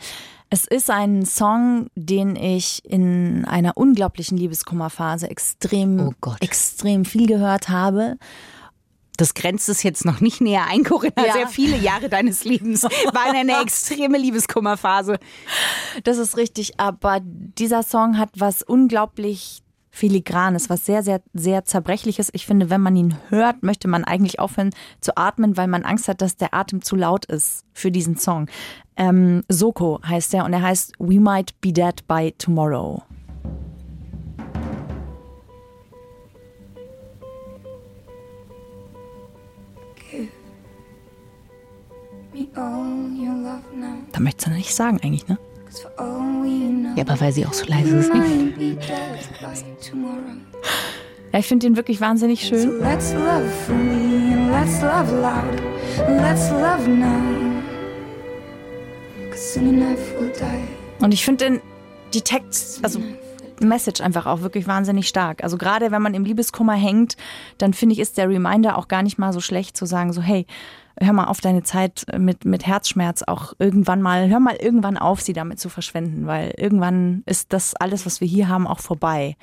es 0.48 0.64
ist 0.66 0.90
ein 0.90 1.24
Song, 1.26 1.88
den 1.94 2.36
ich 2.36 2.82
in 2.84 3.44
einer 3.44 3.76
unglaublichen 3.76 4.36
Liebeskummerphase 4.38 5.28
extrem, 5.30 6.00
Oh 6.00 6.12
Gott. 6.20 6.40
extrem 6.42 7.04
viel 7.04 7.26
gehört 7.26 7.68
habe. 7.68 8.16
Das 9.16 9.34
grenzt 9.34 9.68
es 9.68 9.82
jetzt 9.82 10.06
noch 10.06 10.20
nicht 10.20 10.40
näher 10.40 10.64
ein, 10.68 10.82
Corinna. 10.84 11.26
Ja. 11.26 11.32
Sehr 11.34 11.48
viele 11.48 11.76
Jahre 11.76 12.08
deines 12.08 12.44
Lebens 12.44 12.84
waren 12.84 13.36
eine 13.36 13.60
extreme 13.62 14.16
Liebeskummerphase. 14.16 15.18
Das 16.04 16.16
ist 16.16 16.38
richtig, 16.38 16.80
aber 16.80 17.20
dieser 17.22 17.82
Song 17.82 18.16
hat 18.16 18.30
was 18.36 18.62
unglaublich 18.62 19.62
filigranes, 20.00 20.70
was 20.70 20.86
sehr, 20.86 21.02
sehr, 21.02 21.20
sehr 21.34 21.66
zerbrechliches. 21.66 22.30
Ich 22.32 22.46
finde, 22.46 22.70
wenn 22.70 22.80
man 22.80 22.96
ihn 22.96 23.16
hört, 23.28 23.62
möchte 23.62 23.86
man 23.86 24.02
eigentlich 24.04 24.40
aufhören 24.40 24.70
zu 25.00 25.14
atmen, 25.16 25.58
weil 25.58 25.68
man 25.68 25.82
Angst 25.82 26.08
hat, 26.08 26.22
dass 26.22 26.36
der 26.36 26.54
Atem 26.54 26.80
zu 26.80 26.96
laut 26.96 27.26
ist 27.26 27.66
für 27.74 27.90
diesen 27.90 28.16
Song. 28.16 28.46
Ähm, 28.96 29.44
Soko 29.48 30.00
heißt 30.02 30.32
er 30.32 30.46
und 30.46 30.54
er 30.54 30.62
heißt 30.62 30.94
We 30.98 31.20
Might 31.20 31.60
Be 31.60 31.72
Dead 31.72 31.94
by 32.08 32.32
Tomorrow. 32.38 33.02
Da 44.12 44.20
möchtest 44.20 44.46
du 44.46 44.50
nicht 44.52 44.74
sagen 44.74 44.98
eigentlich, 45.02 45.28
ne? 45.28 45.38
Ja, 46.96 47.04
aber 47.04 47.20
weil 47.20 47.32
sie 47.32 47.44
auch 47.46 47.52
so 47.52 47.66
leise 47.66 48.02
singt. 48.02 48.80
Tomorrow. 49.88 50.16
Ja, 51.32 51.38
ich 51.38 51.46
finde 51.46 51.66
den 51.66 51.76
wirklich 51.76 52.00
wahnsinnig 52.00 52.40
schön. 52.40 52.80
let's 52.80 53.12
love 53.12 53.48
for 53.66 53.74
me, 53.74 54.34
and 54.34 54.50
let's 54.50 54.80
love 54.82 55.12
loud, 55.12 56.06
and 56.06 56.20
let's 56.20 56.50
love 56.50 56.88
now. 56.88 57.62
'Cause 59.30 59.54
soon 59.54 59.68
enough 59.80 59.98
we'll 60.18 60.32
die. 60.32 61.04
Und 61.04 61.12
ich 61.14 61.24
finde 61.24 61.44
den 61.44 61.60
die 62.12 62.22
Text, 62.22 62.84
also 62.84 63.00
Message 63.60 64.00
einfach 64.00 64.26
auch 64.26 64.40
wirklich 64.40 64.66
wahnsinnig 64.66 65.06
stark. 65.06 65.44
Also 65.44 65.56
gerade 65.56 65.90
wenn 65.92 66.02
man 66.02 66.14
im 66.14 66.24
Liebeskummer 66.24 66.74
hängt, 66.74 67.16
dann 67.58 67.74
finde 67.74 67.92
ich, 67.92 68.00
ist 68.00 68.16
der 68.18 68.28
Reminder 68.28 68.76
auch 68.76 68.88
gar 68.88 69.02
nicht 69.02 69.18
mal 69.18 69.32
so 69.32 69.40
schlecht 69.40 69.76
zu 69.76 69.86
sagen, 69.86 70.12
so 70.12 70.22
hey, 70.22 70.46
hör 71.00 71.12
mal 71.12 71.26
auf 71.26 71.40
deine 71.40 71.62
Zeit 71.62 72.06
mit, 72.18 72.44
mit 72.44 72.66
Herzschmerz 72.66 73.22
auch 73.22 73.54
irgendwann 73.58 74.02
mal, 74.02 74.28
hör 74.28 74.40
mal 74.40 74.56
irgendwann 74.56 74.96
auf, 74.96 75.20
sie 75.20 75.32
damit 75.32 75.58
zu 75.58 75.68
verschwenden, 75.68 76.26
weil 76.26 76.52
irgendwann 76.56 77.22
ist 77.26 77.52
das 77.52 77.74
alles, 77.74 78.06
was 78.06 78.20
wir 78.20 78.28
hier 78.28 78.48
haben, 78.48 78.66
auch 78.66 78.80
vorbei. 78.80 79.36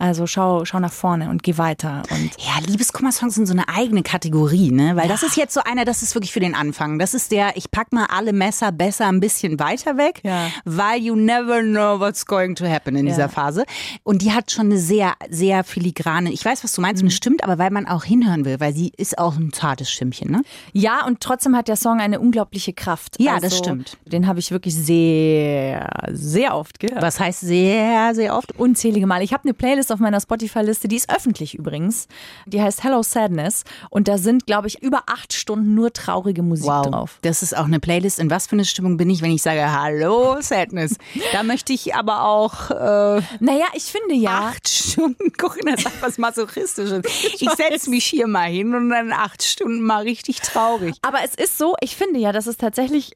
Also 0.00 0.26
schau, 0.26 0.64
schau 0.64 0.78
nach 0.80 0.92
vorne 0.92 1.28
und 1.28 1.42
geh 1.42 1.58
weiter. 1.58 2.02
Und 2.10 2.30
Ja, 2.38 2.52
Liebeskummer-Songs 2.66 3.34
sind 3.34 3.46
so 3.46 3.52
eine 3.52 3.68
eigene 3.68 4.02
Kategorie, 4.02 4.70
ne? 4.70 4.94
Weil 4.96 5.08
das 5.08 5.22
ist 5.22 5.36
jetzt 5.36 5.52
so 5.54 5.60
einer, 5.64 5.84
das 5.84 6.02
ist 6.02 6.14
wirklich 6.14 6.32
für 6.32 6.40
den 6.40 6.54
Anfang. 6.54 6.98
Das 6.98 7.14
ist 7.14 7.32
der, 7.32 7.56
ich 7.56 7.70
pack 7.70 7.92
mal 7.92 8.06
alle 8.08 8.32
Messer 8.32 8.70
besser 8.72 9.06
ein 9.08 9.20
bisschen 9.20 9.58
weiter 9.58 9.96
weg, 9.96 10.20
Ja. 10.22 10.48
weil 10.64 11.00
you 11.00 11.16
never 11.16 11.60
know 11.62 11.98
what's 11.98 12.24
going 12.26 12.54
to 12.54 12.64
happen 12.66 12.94
in 12.96 13.06
Ja. 13.06 13.12
dieser 13.12 13.28
Phase. 13.28 13.64
Und 14.04 14.22
die 14.22 14.32
hat 14.32 14.50
schon 14.52 14.66
eine 14.66 14.78
sehr, 14.78 15.14
sehr 15.30 15.64
filigrane, 15.64 16.30
ich 16.32 16.44
weiß, 16.44 16.62
was 16.62 16.72
du 16.72 16.80
Mhm. 16.80 16.86
meinst, 16.86 17.02
und 17.02 17.08
es 17.08 17.14
stimmt, 17.16 17.42
aber 17.42 17.58
weil 17.58 17.70
man 17.70 17.86
auch 17.88 18.04
hinhören 18.04 18.44
will, 18.44 18.60
weil 18.60 18.74
sie 18.74 18.92
ist 18.96 19.18
auch 19.18 19.36
ein 19.36 19.52
zartes 19.52 19.90
Stimmchen, 19.90 20.30
ne? 20.30 20.42
ja, 20.72 21.04
und 21.06 21.20
trotzdem 21.20 21.56
hat 21.56 21.66
der 21.68 21.76
Song 21.76 22.00
eine 22.00 22.20
unglaubliche 22.20 22.72
Kraft. 22.72 23.16
Ja, 23.18 23.34
also, 23.34 23.48
das 23.48 23.58
stimmt. 23.58 23.96
Den 24.04 24.26
habe 24.28 24.38
ich 24.38 24.50
wirklich 24.52 24.74
sehr, 24.76 25.88
sehr 26.12 26.54
oft 26.56 26.78
gehört. 26.80 27.02
Was 27.02 27.18
heißt 27.20 27.40
sehr, 27.40 28.14
sehr 28.14 28.36
oft? 28.36 28.52
unzählige 28.58 29.06
Male. 29.06 29.24
Ich 29.24 29.32
habe 29.32 29.44
eine 29.44 29.54
Playlist 29.54 29.87
auf 29.90 30.00
meiner 30.00 30.20
Spotify-Liste, 30.20 30.88
die 30.88 30.96
ist 30.96 31.10
öffentlich 31.10 31.54
übrigens. 31.54 32.08
Die 32.46 32.60
heißt 32.60 32.84
Hello 32.84 33.02
Sadness. 33.02 33.64
Und 33.90 34.08
da 34.08 34.18
sind, 34.18 34.46
glaube 34.46 34.68
ich, 34.68 34.82
über 34.82 35.02
acht 35.06 35.32
Stunden 35.32 35.74
nur 35.74 35.92
traurige 35.92 36.42
Musik 36.42 36.66
drauf. 36.66 37.18
Das 37.22 37.42
ist 37.42 37.56
auch 37.56 37.64
eine 37.64 37.80
Playlist. 37.80 38.18
In 38.18 38.30
was 38.30 38.46
für 38.46 38.52
eine 38.56 38.64
Stimmung 38.64 38.96
bin 38.96 39.10
ich, 39.10 39.22
wenn 39.22 39.30
ich 39.30 39.42
sage 39.42 39.70
Hallo 39.70 40.40
Sadness? 40.40 40.96
Da 41.32 41.42
möchte 41.42 41.72
ich 41.72 41.94
aber 41.94 42.24
auch 42.24 42.70
äh, 42.70 43.22
Naja, 43.40 43.66
ich 43.74 43.84
finde 43.84 44.14
ja. 44.14 44.48
acht 44.48 44.68
Stunden 44.68 45.32
Corinna 45.32 45.76
sagt 45.76 46.00
was 46.02 46.18
Masochistisches. 46.18 47.02
Ich 47.40 47.50
setze 47.50 47.90
mich 47.90 48.04
hier 48.04 48.26
mal 48.26 48.48
hin 48.48 48.74
und 48.74 48.90
dann 48.90 49.12
acht 49.12 49.42
Stunden 49.42 49.82
mal 49.82 50.02
richtig 50.02 50.40
traurig. 50.40 50.96
Aber 51.02 51.18
es 51.24 51.34
ist 51.34 51.58
so, 51.58 51.76
ich 51.80 51.96
finde 51.96 52.18
ja, 52.18 52.32
dass 52.32 52.46
es 52.46 52.56
tatsächlich. 52.56 53.12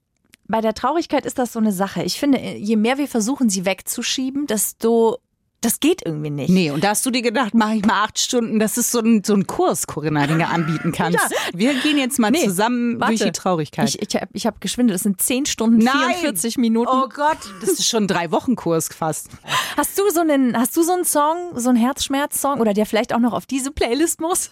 Bei 0.49 0.61
der 0.61 0.75
Traurigkeit 0.75 1.25
ist 1.25 1.39
das 1.39 1.53
so 1.53 1.61
eine 1.61 1.73
Sache. 1.73 2.03
Ich 2.03 2.19
finde, 2.19 2.39
je 2.39 2.77
mehr 2.77 2.99
wir 2.99 3.09
versuchen, 3.09 3.49
sie 3.49 3.65
wegzuschieben, 3.65 4.47
desto. 4.47 5.19
Das 5.63 5.81
geht 5.81 6.03
irgendwie 6.05 6.31
nicht. 6.31 6.51
Nee, 6.51 6.71
und 6.73 6.83
da 6.85 6.89
hast 6.89 7.07
du 7.07 7.11
dir 7.11 7.23
gedacht, 7.23 7.55
mache 7.55 7.77
ich 7.77 7.85
mal 7.87 8.03
acht 8.05 8.19
Stunden. 8.19 8.59
Das 8.59 8.77
ist 8.77 8.91
so 8.91 8.99
ein, 8.99 9.23
so 9.25 9.33
ein 9.35 9.47
Kurs, 9.47 9.87
Corinna, 9.87 10.27
den 10.27 10.39
du 10.41 10.47
anbieten 10.47 10.93
kannst. 10.97 11.19
Ja. 11.19 11.37
Wir 11.55 11.73
gehen 11.81 11.97
jetzt 11.99 12.19
mal 12.19 12.31
Nee, 12.33 12.45
zusammen 12.45 13.01
warte. 13.01 13.15
durch 13.15 13.23
die 13.25 13.33
Traurigkeit. 13.33 13.89
Ich, 13.89 14.03
ich 14.03 14.15
habe 14.21 14.29
ich 14.33 14.47
hab 14.47 14.61
geschwindelt, 14.61 14.97
das 14.97 15.03
sind 15.05 15.21
10 15.21 15.47
Stunden, 15.47 15.79
Nein! 15.79 15.95
44 16.21 16.59
Minuten. 16.59 16.91
Oh 16.93 17.09
Gott, 17.09 17.39
das 17.61 17.71
ist 17.71 17.89
schon 17.89 18.05
ein 18.05 18.09
Drei-Wochen-Kurs 18.09 18.89
fast. 18.89 19.29
Hast 19.77 19.97
du 19.99 20.03
so 20.11 20.21
einen, 20.21 20.57
hast 20.59 20.77
du 20.77 20.83
so 20.83 20.93
einen 20.93 21.05
Song, 21.05 21.37
so 21.57 21.69
einen 21.69 21.79
Herzschmerz-Song 21.79 22.59
oder 22.61 22.75
der 22.75 22.85
vielleicht 22.85 23.15
auch 23.15 23.21
noch 23.21 23.33
auf 23.33 23.47
diese 23.47 23.71
Playlist 23.71 24.21
muss? 24.21 24.51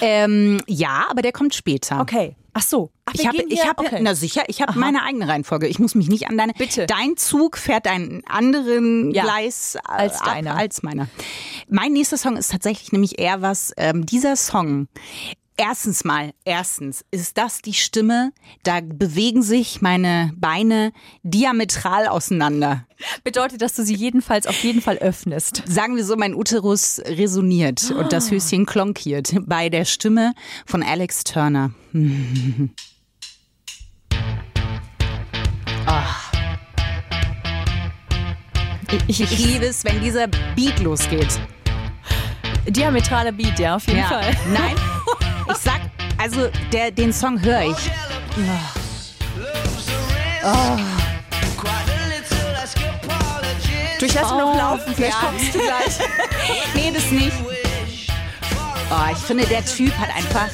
Ähm, 0.00 0.60
ja, 0.66 1.06
aber 1.10 1.22
der 1.22 1.32
kommt 1.32 1.54
später. 1.54 2.00
Okay. 2.00 2.36
Ach 2.54 2.62
so. 2.62 2.90
Ach, 3.04 3.12
Ich 3.14 3.26
habe, 3.26 3.36
ich 3.48 3.64
habe, 3.66 3.84
okay. 3.84 4.00
na 4.02 4.14
sicher, 4.16 4.42
ich 4.48 4.60
habe 4.62 4.76
meine 4.78 5.02
eigene 5.04 5.28
Reihenfolge. 5.28 5.68
Ich 5.68 5.78
muss 5.78 5.94
mich 5.94 6.08
nicht 6.08 6.28
an 6.28 6.36
deine. 6.36 6.54
Bitte. 6.54 6.86
Dein 6.86 7.16
Zug 7.16 7.56
fährt 7.56 7.86
einen 7.86 8.22
anderen 8.26 9.12
Ja, 9.12 9.22
Gleis 9.22 9.76
äh, 9.76 9.78
als 9.84 10.20
ab 10.20 10.24
deiner. 10.26 10.56
als 10.56 10.82
meiner. 10.82 11.06
Mein 11.68 11.92
nächster 11.92 12.16
Song 12.16 12.36
ist 12.36 12.50
tatsächlich 12.50 12.90
nämlich 12.90 13.18
eher 13.20 13.42
was. 13.42 13.72
Ähm, 13.76 14.06
dieser 14.06 14.34
Song. 14.34 14.88
Erstens 15.60 16.04
mal, 16.04 16.32
erstens 16.44 17.04
ist 17.10 17.36
das 17.36 17.62
die 17.62 17.74
Stimme, 17.74 18.32
da 18.62 18.78
bewegen 18.80 19.42
sich 19.42 19.82
meine 19.82 20.32
Beine 20.36 20.92
diametral 21.24 22.06
auseinander. 22.06 22.86
Bedeutet, 23.24 23.60
dass 23.60 23.74
du 23.74 23.82
sie 23.84 23.96
jedenfalls 23.96 24.46
auf 24.46 24.62
jeden 24.62 24.80
Fall 24.80 24.98
öffnest. 24.98 25.64
Sagen 25.66 25.96
wir 25.96 26.04
so, 26.04 26.14
mein 26.14 26.36
Uterus 26.36 27.00
resoniert 27.04 27.90
und 27.90 28.12
das 28.12 28.30
Höschen 28.30 28.66
klonkiert 28.66 29.34
bei 29.46 29.68
der 29.68 29.84
Stimme 29.84 30.32
von 30.64 30.84
Alex 30.84 31.24
Turner. 31.24 31.72
Ich, 39.06 39.20
Ich 39.20 39.38
liebe 39.38 39.66
es, 39.66 39.84
wenn 39.84 40.00
dieser 40.00 40.26
Beat 40.56 40.80
losgeht. 40.80 41.40
diametraler 42.68 43.32
Beat, 43.32 43.58
ja, 43.58 43.76
auf 43.76 43.86
jeden 43.86 43.98
Ja. 44.00 44.08
Fall. 44.08 44.36
Nein, 44.52 44.74
ich 45.50 45.56
sag, 45.56 45.80
also 46.18 46.50
der, 46.72 46.90
den 46.90 47.12
Song 47.12 47.40
höre 47.42 47.62
ich. 47.62 47.90
Du, 53.98 54.06
ich 54.06 54.14
lasse 54.14 54.34
noch 54.34 54.56
laufen, 54.56 54.94
vielleicht 54.94 55.20
ja. 55.20 55.28
kommst 55.28 55.54
du 55.54 55.58
gleich. 55.58 55.98
Nee, 56.74 56.92
das 56.94 57.10
nicht. 57.10 57.36
Oh, 58.90 59.12
ich 59.12 59.18
finde, 59.18 59.44
der 59.46 59.64
Typ 59.64 59.92
hat 59.98 60.14
einfach 60.14 60.48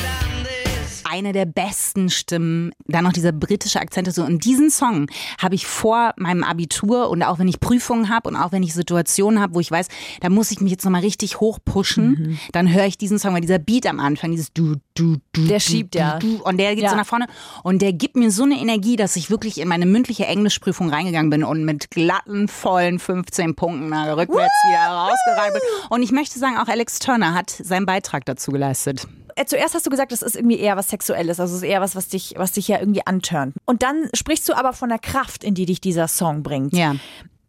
eine 1.15 1.33
der 1.33 1.47
besten 1.47 2.11
Stimmen. 2.11 2.73
Dann 2.87 3.05
noch 3.05 3.13
dieser 3.13 3.33
britische 3.33 3.81
Akzent. 3.81 4.13
So. 4.13 4.25
Und 4.25 4.45
diesen 4.45 4.71
Song 4.71 5.07
habe 5.41 5.55
ich 5.55 5.67
vor 5.67 6.13
meinem 6.17 6.43
Abitur 6.45 7.09
und 7.09 7.23
auch 7.23 7.39
wenn 7.39 7.47
ich 7.49 7.61
Prüfungen 7.61 8.09
habe 8.09 8.29
und 8.29 8.37
auch 8.37 8.51
wenn 8.53 8.63
ich 8.63 8.75
Situationen 8.75 9.41
habe, 9.41 9.55
wo 9.55 9.61
ich 9.61 9.71
weiß, 9.71 9.87
da 10.21 10.29
muss 10.29 10.51
ich 10.51 10.61
mich 10.61 10.73
jetzt 10.73 10.85
nochmal 10.85 11.03
richtig 11.03 11.41
hochpushen, 11.41 12.05
Mhm. 12.11 12.39
dann 12.53 12.73
höre 12.73 12.87
ich 12.87 12.99
diesen 12.99 13.19
Song, 13.19 13.33
weil 13.35 13.41
dieser 13.41 13.59
Beat 13.59 13.87
am 13.87 14.01
Anfang, 14.01 14.33
dieses 14.33 14.53
du, 14.53 14.77
du, 14.95 15.17
du, 15.33 15.47
Der 15.47 15.59
du, 15.59 15.61
schiebt, 15.61 15.95
du, 15.95 15.99
ja. 16.01 16.19
du, 16.19 16.43
und 16.43 16.59
der 16.59 16.75
geht 16.75 16.85
Ja. 16.85 16.91
so 16.91 16.97
nach 16.97 17.07
vorne 17.07 17.27
und 17.63 17.81
der 17.81 17.93
gibt 17.93 18.17
mir 18.17 18.31
so 18.31 18.43
eine 18.43 18.59
Energie, 18.61 18.97
dass 18.97 19.17
ich 19.17 19.31
wirklich 19.31 19.59
in 19.61 19.69
meine 19.69 19.87
mündliche 19.87 20.27
Englischprüfung 20.27 20.91
reingegangen 20.91 21.31
bin 21.31 21.45
und 21.45 21.65
mit 21.65 21.91
glatten, 21.91 22.49
vollen 22.49 22.99
15 22.99 23.55
Punkten 23.55 23.93
rückwärts 23.93 24.53
wieder 24.69 24.87
rausgerannt 24.89 25.53
bin. 25.53 25.63
Und 25.91 26.03
ich 26.03 26.11
möchte 26.13 26.39
sagen, 26.39 26.57
auch 26.59 26.69
Alex 26.69 26.99
Turner 26.99 27.35
hat 27.35 27.51
seinen 27.51 27.87
Beitrag 27.87 28.25
dazu 28.25 28.51
geleistet. 28.51 29.07
Äh, 29.37 29.45
Zuerst 29.47 29.75
hast 29.75 29.87
du 29.87 29.91
gesagt, 29.91 30.13
das 30.13 30.23
ist 30.23 30.37
irgendwie 30.37 30.59
eher 30.59 30.77
was 30.77 30.89
Sexuelles, 30.89 31.41
also 31.41 31.55
es 31.55 31.63
ist 31.63 31.69
eher 31.69 31.81
was, 31.81 31.97
was 31.97 32.09
dich, 32.09 32.35
was 32.37 32.53
dich 32.53 32.69
ja 32.69 32.79
irgendwie 32.79 33.07
antörnt. 33.07 33.55
Und 33.65 33.83
dann 33.83 34.09
sprichst 34.15 34.49
du 34.49 34.55
aber 34.55 34.73
von 34.73 34.89
der 34.89 34.99
Kraft, 34.99 35.45
in 35.45 35.55
die 35.55 35.67
dich 35.67 35.81
dieser 35.81 36.09
Song 36.09 36.43
bringt. 36.43 36.75
Ja. 36.75 36.97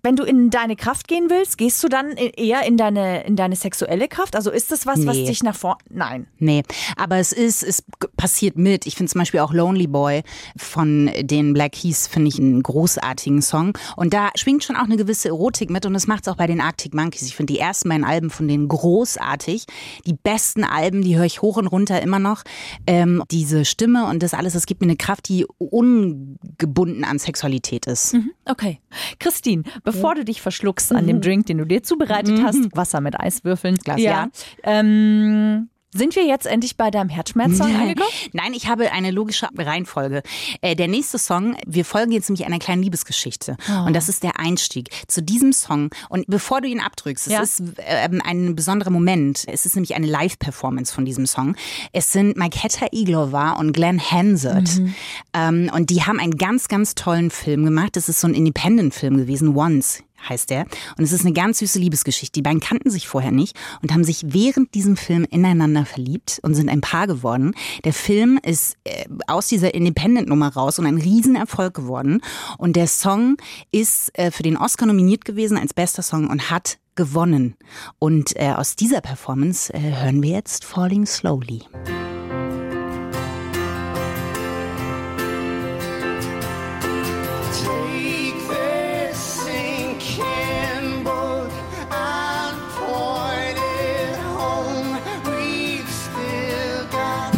Wenn 0.05 0.15
du 0.15 0.24
in 0.24 0.51
deine 0.51 0.75
Kraft 0.75 1.07
gehen 1.07 1.31
willst, 1.31 1.57
gehst 1.57 1.83
du 1.83 1.88
dann 1.88 2.12
eher 2.12 2.63
in 2.67 2.77
deine, 2.77 3.24
in 3.25 3.35
deine 3.35 3.55
sexuelle 3.55 4.07
Kraft? 4.07 4.35
Also 4.35 4.51
ist 4.51 4.71
das 4.71 4.85
was, 4.85 5.03
was 5.07 5.15
Nee. 5.15 5.25
dich 5.25 5.41
nach 5.41 5.55
vorne. 5.55 5.79
Nein. 5.89 6.27
Nee, 6.38 6.62
aber 6.95 7.17
es 7.17 7.31
ist, 7.31 7.63
es 7.63 7.83
passiert 8.15 8.55
mit. 8.55 8.85
Ich 8.85 8.97
finde 8.97 9.12
zum 9.12 9.17
Beispiel 9.17 9.39
auch 9.39 9.51
Lonely 9.51 9.88
Boy 9.88 10.21
von 10.57 11.09
den 11.21 11.53
Black 11.53 11.71
Keys, 11.71 12.05
finde 12.05 12.27
ich 12.27 12.38
einen 12.38 12.62
großartigen 12.62 13.41
Song. 13.41 13.75
Und 13.95 14.13
da 14.13 14.29
schwingt 14.35 14.63
schon 14.63 14.75
auch 14.75 14.83
eine 14.83 14.95
gewisse 14.95 15.29
Erotik 15.29 15.71
mit 15.71 15.88
und 15.88 15.93
das 15.93 16.05
macht 16.05 16.27
es 16.27 16.31
auch 16.31 16.38
bei 16.38 16.45
den 16.45 16.62
Arctic 16.62 16.93
Monkeys. 16.93 17.24
Ich 17.24 17.35
finde 17.35 17.53
die 17.53 17.59
ersten 17.59 17.89
beiden 17.89 18.05
Alben 18.05 18.29
von 18.29 18.47
denen 18.47 18.67
großartig. 18.67 19.65
Die 20.05 20.13
besten 20.13 20.63
Alben, 20.63 21.01
die 21.01 21.17
höre 21.17 21.25
ich 21.25 21.41
hoch 21.41 21.57
und 21.57 21.65
runter 21.65 22.00
immer 22.03 22.19
noch. 22.19 22.43
Ähm, 22.85 23.24
diese 23.31 23.65
Stimme 23.65 24.05
und 24.05 24.21
das 24.21 24.35
alles, 24.35 24.53
das 24.53 24.67
gibt 24.67 24.81
mir 24.81 24.88
eine 24.88 24.97
Kraft, 24.97 25.29
die 25.29 25.47
ungebunden 25.57 27.03
an 27.05 27.17
Sexualität 27.17 27.88
ist. 27.88 28.15
Okay. 28.45 28.79
Christine, 29.17 29.63
bevor 29.96 30.16
du 30.16 30.25
dich 30.25 30.42
verschluckst 30.42 30.94
an 30.94 31.08
dem 31.08 31.22
Drink, 31.22 31.46
den 31.48 31.58
du 31.58 31.66
dir 31.66 31.84
zubereitet 31.84 32.42
hast, 32.44 32.75
Wasser 32.75 33.02
mit 33.02 33.20
Eiswürfeln. 33.20 33.75
Glas, 33.78 34.02
ja. 34.02 34.30
Ähm, 34.64 35.70
sind 35.96 36.16
wir 36.16 36.25
jetzt 36.25 36.46
endlich 36.46 36.78
bei 36.78 36.92
deinem 36.92 37.10
Herzschmerz-Song 37.10 37.74
angekommen? 37.75 38.10
Nein, 38.34 38.54
ich 38.54 38.68
habe 38.68 38.92
eine 38.92 39.12
logische 39.12 39.48
Reihenfolge. 39.58 40.22
Äh, 40.62 40.75
der 40.75 40.88
nächste 40.88 41.18
Song, 41.18 41.56
wir 41.66 41.86
folgen 41.86 42.12
jetzt 42.12 42.30
nämlich 42.30 42.46
einer 42.46 42.60
kleinen 42.60 42.84
Liebesgeschichte. 42.84 43.58
Oh. 43.70 43.86
Und 43.88 43.94
das 43.96 44.10
ist 44.10 44.24
der 44.24 44.40
Einstieg 44.40 44.90
zu 45.08 45.22
diesem 45.24 45.54
Song. 45.54 45.90
Und 46.10 46.25
bevor 46.28 46.62
du 46.62 46.68
ihn 46.68 46.80
abdrückst, 46.80 47.28
es 47.28 47.34
Ja. 47.34 47.42
ist 47.42 47.64
ähm, 47.78 48.22
ein 48.25 48.56
besonderer 48.56 48.90
Moment. 48.90 49.44
Es 49.48 49.66
ist 49.66 49.75
nämlich 49.75 49.96
eine 49.96 50.08
Live-Performance 50.08 50.94
von 50.94 51.06
diesem 51.06 51.25
Song. 51.25 51.56
Es 51.94 52.12
sind 52.12 52.36
Maiketa 52.38 52.88
Iglova 52.92 53.54
und 53.54 53.72
Glenn 53.74 54.00
Hansard. 54.00 54.78
Mhm. 54.78 54.96
Ähm, 55.34 55.72
und 55.74 55.90
die 55.90 56.04
haben 56.04 56.20
einen 56.20 56.38
ganz, 56.38 56.68
ganz 56.68 56.96
tollen 56.96 57.32
Film 57.32 57.64
gemacht. 57.66 57.96
Das 57.96 58.10
ist 58.10 58.20
so 58.20 58.28
ein 58.28 58.34
Independent-Film 58.34 59.18
gewesen, 59.18 59.56
Once 59.56 60.04
heißt 60.27 60.50
der. 60.50 60.65
Und 60.98 61.03
es 61.03 61.12
ist 61.12 61.22
eine 61.22 61.34
ganz 61.34 61.60
süße 61.60 61.79
Liebesgeschichte. 61.79 62.34
Die 62.34 62.41
beiden 62.41 62.60
kannten 62.60 62.89
sich 62.89 63.08
vorher 63.08 63.32
nicht 63.32 63.55
und 63.82 63.94
haben 63.94 64.03
sich 64.03 64.24
während 64.27 64.74
diesem 64.74 64.98
Film 64.98 65.25
ineinander 65.29 65.86
verliebt 65.86 66.39
und 66.44 66.55
sind 66.55 66.70
ein 66.70 66.82
Paar 66.82 67.08
geworden. 67.08 67.53
Der 67.84 67.94
Film 67.94 68.39
ist 68.44 68.77
äh, 68.84 69.05
aus 69.27 69.48
dieser 69.48 69.74
Independent-Nummer 69.74 70.53
raus 70.53 70.79
und 70.79 70.86
ein 70.86 70.98
Riesenerfolg 70.98 71.74
geworden. 71.74 72.22
Und 72.58 72.75
der 72.75 72.88
Song 72.88 73.38
ist 73.72 74.17
äh, 74.17 74.32
für 74.32 74.44
den 74.44 74.58
Oscar 74.58 74.86
nominiert 74.86 75.25
gewesen 75.25 75.58
als 75.58 75.74
bester 75.74 76.01
Song 76.01 76.27
und 76.27 76.50
hat 76.50 76.77
gewonnen. 76.96 77.55
Und 78.00 78.36
äh, 78.38 78.51
aus 78.51 78.75
dieser 78.75 79.01
Performance 79.01 79.74
hören 79.74 80.24
wir 80.24 80.32
jetzt 80.32 80.63
Falling 80.65 81.05
Slowly. 81.05 81.63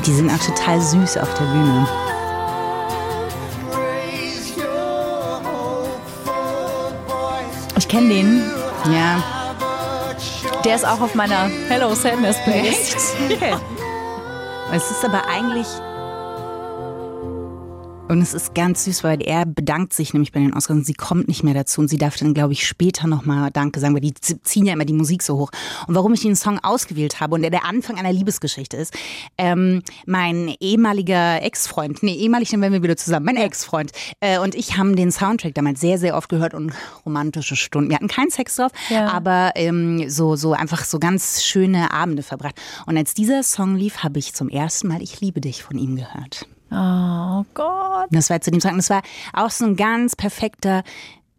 Die 0.08 0.14
sind 0.14 0.32
auch 0.32 0.40
total 0.40 0.80
süß 0.80 1.18
auf 1.18 1.34
der 1.34 1.44
Bühne. 1.44 1.86
Ich 7.78 7.88
kenne 7.90 8.08
den. 8.08 8.42
Ja. 8.90 9.22
Der 10.64 10.76
ist 10.78 10.86
auch 10.86 11.02
auf 11.02 11.14
meiner 11.14 11.50
Hello 11.68 11.94
Sadness 11.94 12.38
Playlist. 12.46 12.96
Yeah. 13.30 13.60
Es 14.72 14.90
ist 14.90 15.04
aber 15.04 15.28
eigentlich 15.28 15.68
und 18.10 18.22
es 18.22 18.34
ist 18.34 18.56
ganz 18.56 18.86
süß, 18.86 19.04
weil 19.04 19.22
er 19.22 19.46
bedankt 19.46 19.92
sich 19.92 20.14
nämlich 20.14 20.32
bei 20.32 20.40
den 20.40 20.54
Oscars 20.54 20.78
und 20.78 20.86
sie 20.86 20.94
kommt 20.94 21.28
nicht 21.28 21.44
mehr 21.44 21.54
dazu 21.54 21.82
und 21.82 21.90
sie 21.90 21.98
darf 21.98 22.16
dann, 22.16 22.34
glaube 22.34 22.54
ich, 22.54 22.66
später 22.66 23.06
nochmal 23.06 23.52
Danke 23.52 23.82
sagen, 23.82 23.94
weil 23.96 24.02
die 24.02 24.14
ziehen 24.14 24.66
ja 24.66 24.74
immer 24.74 24.86
die 24.86 24.94
Musik 24.94 25.22
so 25.22 25.38
hoch. 25.38 25.52
Und 25.88 25.96
warum 25.96 26.14
ich 26.14 26.22
den 26.22 26.38
Song 26.38 26.58
ausgewählt 26.64 27.20
habe 27.20 27.36
und 27.36 27.42
der 27.42 27.52
der 27.52 27.66
Anfang 27.66 27.98
einer 27.98 28.14
Liebesgeschichte 28.14 28.78
ist, 28.78 28.94
ähm, 29.38 29.82
mein 30.06 30.56
ehemaliger 30.62 31.42
Ex-Freund, 31.44 32.02
nee, 32.02 32.14
ehemalig, 32.16 32.50
dann 32.50 32.62
werden 32.62 32.72
wir 32.72 32.82
wieder 32.84 32.96
zusammen, 32.96 33.26
mein 33.26 33.36
Ex-Freund 33.36 33.92
äh, 34.22 34.40
und 34.40 34.56
ich 34.56 34.78
haben 34.78 34.96
den 34.96 35.12
Soundtrack 35.12 35.54
damals 35.56 35.82
sehr, 35.82 35.98
sehr 35.98 36.16
oft 36.16 36.30
gehört 36.30 36.54
und 36.54 36.72
romantische 37.06 37.58
Stunden. 37.58 37.90
Wir 37.90 37.98
hatten 37.98 38.08
keinen 38.08 38.32
Sex 38.32 38.56
drauf, 38.56 38.72
Ja. 38.90 39.10
aber 39.12 39.52
ähm, 39.56 40.10
so, 40.10 40.38
so 40.38 40.54
einfach 40.54 40.86
so 40.86 41.00
ganz 41.00 41.44
schöne 41.44 41.92
Abende 41.92 42.24
verbracht. 42.24 42.56
Und 42.86 42.96
als 42.96 43.14
dieser 43.14 43.44
Song 43.44 43.76
lief, 43.76 43.98
habe 43.98 44.18
ich 44.18 44.34
zum 44.34 44.48
ersten 44.48 44.88
Mal 44.88 45.02
Ich 45.02 45.20
liebe 45.20 45.42
dich 45.42 45.62
von 45.62 45.78
ihm 45.78 45.98
gehört. 45.98 46.48
Oh 46.72 47.46
Gott. 47.54 48.08
Das 48.12 48.30
war 48.30 48.42
zu 48.42 48.52
dem 48.52 48.60
Zeitpunkt, 48.60 48.84
das 48.84 48.90
war 48.90 49.02
auch 49.34 49.50
so 49.50 49.66
ein 49.66 49.76
ganz 49.76 50.16
perfekter 50.16 50.84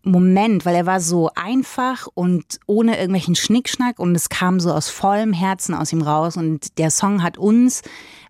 Moment, 0.03 0.65
weil 0.65 0.75
er 0.75 0.87
war 0.87 1.01
so 1.01 1.31
einfach 1.35 2.07
und 2.15 2.61
ohne 2.67 2.97
irgendwelchen 2.97 3.35
Schnickschnack 3.35 3.99
und 3.99 4.15
es 4.15 4.29
kam 4.29 4.61
so 4.61 4.73
aus 4.73 4.89
vollem 4.89 5.33
Herzen 5.33 5.75
aus 5.75 5.93
ihm 5.93 6.03
raus 6.03 6.37
und 6.37 6.79
der 6.79 6.91
Song 6.91 7.23
hat 7.23 7.37
uns 7.37 7.83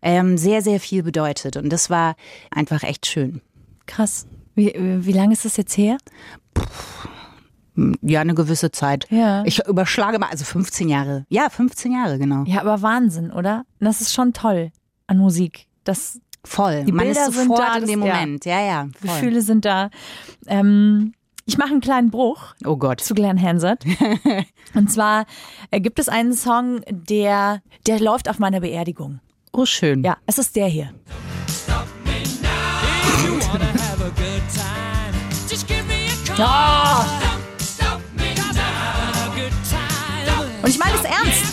ähm, 0.02 0.38
sehr, 0.38 0.62
sehr 0.62 0.80
viel 0.80 1.02
bedeutet 1.02 1.56
und 1.56 1.70
das 1.70 1.88
war 1.90 2.16
einfach 2.50 2.82
echt 2.82 3.06
schön. 3.06 3.40
Krass. 3.86 4.26
Wie, 4.54 4.74
wie 4.76 5.12
lange 5.12 5.34
ist 5.34 5.44
das 5.44 5.56
jetzt 5.56 5.76
her? 5.76 5.98
Ja, 8.02 8.20
eine 8.20 8.34
gewisse 8.34 8.72
Zeit. 8.72 9.06
Ja. 9.10 9.44
Ich 9.44 9.64
überschlage 9.66 10.18
mal, 10.18 10.30
also 10.30 10.44
15 10.44 10.88
Jahre. 10.88 11.26
Ja, 11.28 11.48
15 11.48 11.92
Jahre, 11.92 12.18
genau. 12.18 12.42
Ja, 12.44 12.60
aber 12.60 12.82
Wahnsinn, 12.82 13.30
oder? 13.30 13.64
Das 13.78 14.00
ist 14.00 14.12
schon 14.12 14.32
toll 14.32 14.72
an 15.06 15.18
Musik. 15.18 15.68
Das 15.84 16.20
Voll. 16.45 16.85
Die 16.85 16.92
Bilder 16.92 17.11
ist 17.11 17.35
sind 17.35 17.49
sofort 17.49 17.61
da, 17.61 17.76
in 17.76 17.87
dem 17.87 18.02
ja. 18.02 18.14
Moment. 18.14 18.45
Ja, 18.45 18.61
ja. 18.61 18.88
voll. 18.95 19.11
Gefühle 19.11 19.42
sind 19.42 19.64
da. 19.64 19.90
Ähm, 20.47 21.12
ich 21.45 21.57
mache 21.57 21.71
einen 21.71 21.80
kleinen 21.80 22.11
Bruch 22.11 22.54
Oh 22.66 22.76
Gott. 22.76 23.00
zu 23.00 23.14
Glenn 23.14 23.40
Hansard. 23.40 23.85
Und 24.75 24.90
zwar 24.90 25.25
äh, 25.71 25.80
gibt 25.80 25.99
es 25.99 26.09
einen 26.09 26.35
Song, 26.35 26.83
der, 26.90 27.62
der 27.87 28.00
läuft 28.00 28.28
auf 28.28 28.38
meiner 28.38 28.61
Beerdigung. 28.61 29.21
Oh, 29.52 29.64
schön. 29.64 30.04
Ja, 30.04 30.18
es 30.26 30.38
ist 30.38 30.57
der 30.57 30.66
hier. 30.66 30.92
Ja. 36.37 37.07
Und 40.62 40.68
ich 40.68 40.78
meine 40.78 40.95
es 40.97 41.04
ernst. 41.04 41.47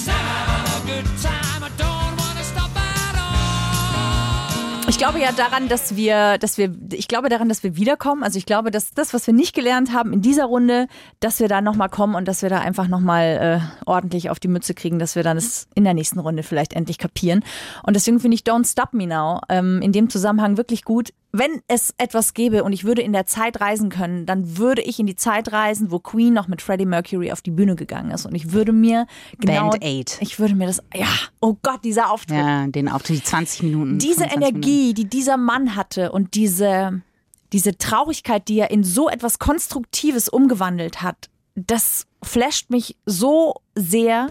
Ich 4.95 4.99
glaube 4.99 5.19
ja 5.19 5.33
daran, 5.33 5.67
dass 5.67 5.97
wir, 5.97 6.37
dass 6.37 6.57
wir, 6.57 6.73
ich 6.93 7.09
glaube 7.09 7.27
daran, 7.27 7.49
dass 7.49 7.63
wir 7.63 7.75
wiederkommen. 7.75 8.23
Also 8.23 8.37
ich 8.37 8.45
glaube, 8.45 8.71
dass 8.71 8.91
das, 8.91 9.13
was 9.13 9.27
wir 9.27 9.33
nicht 9.33 9.53
gelernt 9.53 9.91
haben 9.91 10.13
in 10.13 10.21
dieser 10.21 10.45
Runde, 10.45 10.87
dass 11.19 11.41
wir 11.41 11.49
da 11.49 11.59
nochmal 11.59 11.89
kommen 11.89 12.15
und 12.15 12.29
dass 12.29 12.41
wir 12.41 12.47
da 12.47 12.59
einfach 12.59 12.87
nochmal 12.87 13.59
äh, 13.61 13.81
ordentlich 13.85 14.29
auf 14.29 14.39
die 14.39 14.47
Mütze 14.47 14.73
kriegen, 14.73 14.97
dass 14.97 15.17
wir 15.17 15.21
dann 15.21 15.35
es 15.35 15.67
in 15.75 15.83
der 15.83 15.93
nächsten 15.93 16.19
Runde 16.19 16.43
vielleicht 16.43 16.71
endlich 16.71 16.97
kapieren. 16.97 17.43
Und 17.83 17.97
deswegen 17.97 18.21
finde 18.21 18.35
ich 18.35 18.43
Don't 18.43 18.71
Stop 18.71 18.93
Me 18.93 19.05
Now 19.05 19.41
ähm, 19.49 19.81
in 19.81 19.91
dem 19.91 20.09
Zusammenhang 20.09 20.55
wirklich 20.55 20.85
gut. 20.85 21.09
Wenn 21.38 21.62
es 21.68 21.94
etwas 21.98 22.34
gäbe 22.34 22.63
und 22.63 22.72
ich 22.72 22.86
würde 22.86 23.01
in 23.01 23.12
der 23.12 23.25
Zeit 23.25 23.60
reisen 23.60 23.89
können, 23.89 24.25
dann 24.25 24.58
würde 24.58 24.82
ich 24.82 25.00
in 25.00 25.06
die 25.06 25.18
Zeit 25.18 25.51
reisen, 25.51 25.92
wo 25.92 26.00
Queen 26.00 26.34
noch 26.34 26.48
mit 26.48 26.62
Freddie 26.62 26.86
Mercury 26.86 27.32
auf 27.32 27.42
die 27.42 27.51
Bühne 27.51 27.75
gegangen 27.75 28.12
ist. 28.12 28.25
Und 28.25 28.36
ich 28.36 28.54
würde 28.54 28.71
mir 28.71 29.06
genau, 29.39 29.71
Band 29.71 29.84
Aid. 29.84 30.17
ich 30.21 30.39
würde 30.39 30.56
mir 30.56 30.67
das, 30.67 30.82
ja, 30.93 31.08
oh 31.41 31.58
Gott, 31.62 31.84
dieser 31.84 32.10
Auftritt 32.10 32.38
Ja, 32.38 32.67
den 32.67 32.88
Auftritt, 32.88 33.17
die 33.17 33.24
20 33.24 33.63
Minuten. 33.63 33.98
diese 34.00 34.21
25 34.21 34.39
Minuten. 34.39 34.56
Energie, 34.56 34.93
die 34.93 35.10
dieser 35.10 35.36
Mann 35.36 35.76
hatte 35.76 36.13
und 36.13 36.36
diese, 36.36 37.02
diese 37.52 37.78
Traurigkeit, 37.78 38.48
die 38.48 38.60
er 38.60 38.71
in 38.71 38.86
so 38.86 39.10
etwas 39.10 39.38
Konstruktives 39.38 40.30
umgewandelt 40.30 41.02
hat, 41.02 41.30
das 41.56 42.08
flasht 42.24 42.69
mich 42.69 42.95
so 43.06 43.56
sehr. 43.76 44.30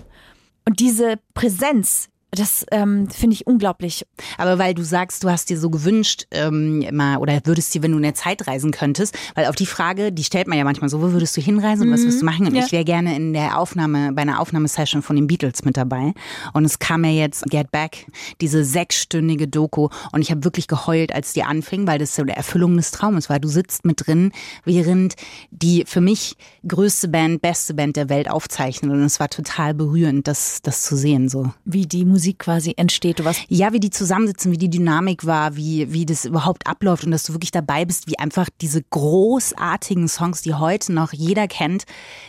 Und 0.67 0.81
diese 0.81 1.19
Präsenz, 1.35 2.09
das 2.35 2.65
ähm, 2.71 3.09
finde 3.11 3.35
ich 3.35 3.47
unglaublich. 3.47 4.07
Aber 4.39 4.59
weil 4.59 4.75
du 4.75 4.83
sagst, 4.83 5.25
du 5.25 5.31
hast 5.31 5.51
dir 5.51 5.59
so 5.59 5.71
gewünscht, 5.71 6.27
ähm, 6.31 6.85
mal, 6.93 7.19
oder 7.19 7.41
würdest 7.45 7.75
dir, 7.75 7.83
wenn 7.83 7.91
du 7.93 7.97
in 7.99 8.03
der 8.03 8.15
Zeit 8.15 8.47
reisen 8.47 8.71
könntest, 8.71 9.17
weil 9.35 9.47
auf 9.47 9.57
die 9.57 9.67
Frage, 9.67 10.13
die 10.13 10.25
stellt 10.25 10.47
man 10.49 10.59
ja 10.59 10.65
manchmal 10.65 10.89
so, 10.91 11.01
wo 11.03 11.13
würdest 11.13 11.37
du 11.37 11.41
hinreisen 11.41 11.87
und 11.89 11.93
was 11.93 12.01
würdest 12.01 12.21
du 12.23 12.25
machen? 12.25 12.47
Und 12.47 12.53
Mhm. 12.53 12.59
Ja. 12.59 12.67
ich 12.67 12.73
wäre 12.73 12.85
gerne 12.85 13.17
in 13.17 13.33
der 13.33 13.59
Aufnahme, 13.59 14.13
bei 14.13 14.23
einer 14.23 14.41
Aufnahmesession 14.41 15.03
von 15.03 15.17
den 15.17 15.27
Beatles 15.27 15.65
mit 15.65 15.77
dabei. 15.77 16.13
Und 16.53 16.65
es 16.65 16.79
kam 16.79 17.05
ja 17.05 17.11
jetzt 17.11 17.45
Get 17.51 17.71
Back, 17.71 18.07
diese 18.41 18.65
sechsstündige 18.65 19.49
Doku. 19.49 19.89
Und 20.13 20.23
ich 20.23 20.31
habe 20.31 20.45
wirklich 20.45 20.69
geheult, 20.69 21.13
als 21.15 21.33
die 21.33 21.43
anfing, 21.43 21.87
weil 21.87 21.99
das 21.99 22.15
so 22.15 22.23
eine 22.23 22.37
Erfüllung 22.37 22.77
des 22.77 22.91
Traumes 22.91 23.29
war. 23.29 23.39
Du 23.41 23.49
sitzt 23.49 23.85
mit 23.85 24.07
drin, 24.07 24.33
während 24.65 25.15
die 25.51 25.85
für 25.87 26.01
mich 26.01 26.37
größte 26.67 27.09
Band, 27.09 27.43
beste 27.43 27.75
Band 27.75 27.97
der 27.97 28.09
Welt 28.09 28.31
aufzeichnet. 28.31 28.91
Und 28.91 29.03
es 29.03 29.21
war 29.21 29.29
total 29.29 29.75
berührend, 29.75 30.27
das, 30.29 30.61
das 30.63 30.83
zu 30.83 30.97
sehen 30.97 31.29
so. 31.29 31.53
Wie 31.65 31.87
die 31.87 32.05
Musik 32.05 32.24
quasi 32.33 32.75
entsteht. 32.77 33.25
Was 33.25 33.39
Ja, 33.49 33.73
wie 33.73 33.81
die 33.81 33.91
zusammensitzen, 33.91 34.51
wie 34.53 34.59
die 34.59 34.71
Dynamik 34.71 35.27
war, 35.27 35.57
wie, 35.57 35.93
wie 35.93 36.07
das 36.07 36.25
überhaupt 36.25 36.67
abläuft 36.67 37.05
und 37.05 37.11
dass 37.11 37.25
du 37.25 37.35
wirklich 37.35 37.51
dabei 37.51 37.85
bist, 37.85 38.09
wie 38.09 38.19
einfach 38.19 38.49
diese 38.61 38.83
großartigen 38.83 40.09
Songs, 40.09 40.43
die 40.43 40.55
heute 40.55 40.93
noch 40.93 41.13
jeder 41.13 41.47
kennt, 41.49 41.85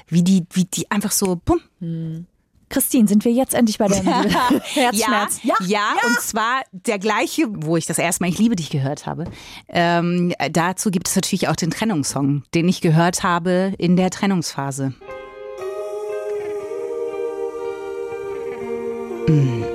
wie 0.08 0.24
die, 0.24 0.46
wie 0.52 0.66
die 0.66 0.92
einfach 0.92 1.12
so, 1.12 1.40
bumm. 1.46 2.26
Christine, 2.68 3.08
sind 3.08 3.24
wir 3.24 3.32
jetzt 3.32 3.54
endlich 3.54 3.78
bei 3.78 3.88
deinem 3.88 4.08
Herzschmerz? 4.64 5.40
Ja, 5.44 5.56
ja, 5.66 5.94
und 6.06 6.20
zwar 6.20 6.64
der 6.72 7.00
gleiche, 7.00 7.46
wo 7.48 7.78
ich 7.78 7.86
das 7.86 8.00
erste 8.00 8.24
Mal 8.24 8.30
Ich 8.30 8.40
liebe 8.40 8.56
dich 8.56 8.70
gehört 8.70 9.06
habe. 9.06 9.26
Ähm, 9.70 10.34
dazu 10.52 10.90
gibt 10.90 11.08
es 11.08 11.16
natürlich 11.16 11.48
auch 11.48 11.56
den 11.56 11.70
Trennungssong, 11.70 12.44
den 12.54 12.68
ich 12.68 12.82
gehört 12.82 13.24
habe 13.24 13.74
in 13.78 13.96
der 13.96 14.10
Trennungsphase. 14.10 14.94
Really 19.28 19.75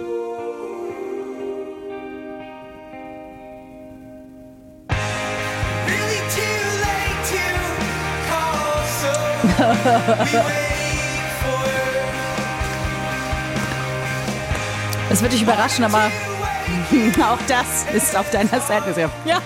Es 15.13 15.23
wird 15.23 15.33
dich 15.33 15.43
überraschen, 15.43 15.85
aber 15.85 16.05
Auch 17.29 17.39
das 17.49 17.85
ist 17.93 18.17
auf 18.17 18.31
deiner 18.31 18.61
Seite. 18.61 18.95
Ja, 18.97 19.11
ja, 19.25 19.41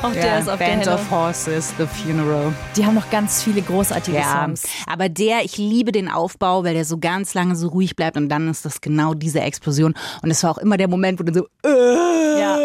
auch 0.00 0.12
der 0.12 0.38
ist 0.38 0.48
auf 0.48 0.58
der 0.58 0.66
Band 0.66 0.84
Hello. 0.86 0.94
of 0.94 1.10
Horses, 1.10 1.74
The 1.76 1.86
Funeral. 1.86 2.52
Die 2.76 2.86
haben 2.86 2.94
noch 2.94 3.10
ganz 3.10 3.42
viele 3.42 3.62
großartige 3.62 4.18
Ja, 4.18 4.44
Songs. 4.44 4.62
aber 4.86 5.08
der, 5.08 5.44
ich 5.44 5.58
liebe 5.58 5.90
den 5.90 6.08
Aufbau, 6.08 6.62
weil 6.62 6.74
der 6.74 6.84
so 6.84 6.98
ganz 6.98 7.34
lange 7.34 7.56
so 7.56 7.66
ruhig 7.68 7.96
bleibt 7.96 8.16
und 8.16 8.28
dann 8.28 8.48
ist 8.48 8.64
das 8.64 8.80
genau 8.80 9.14
diese 9.14 9.40
Explosion. 9.40 9.94
Und 10.22 10.30
es 10.30 10.44
war 10.44 10.52
auch 10.52 10.58
immer 10.58 10.76
der 10.76 10.86
Moment, 10.86 11.18
wo 11.18 11.24
dann 11.24 11.34
so, 11.34 11.48
äh, 11.64 12.40
Ja. 12.40 12.56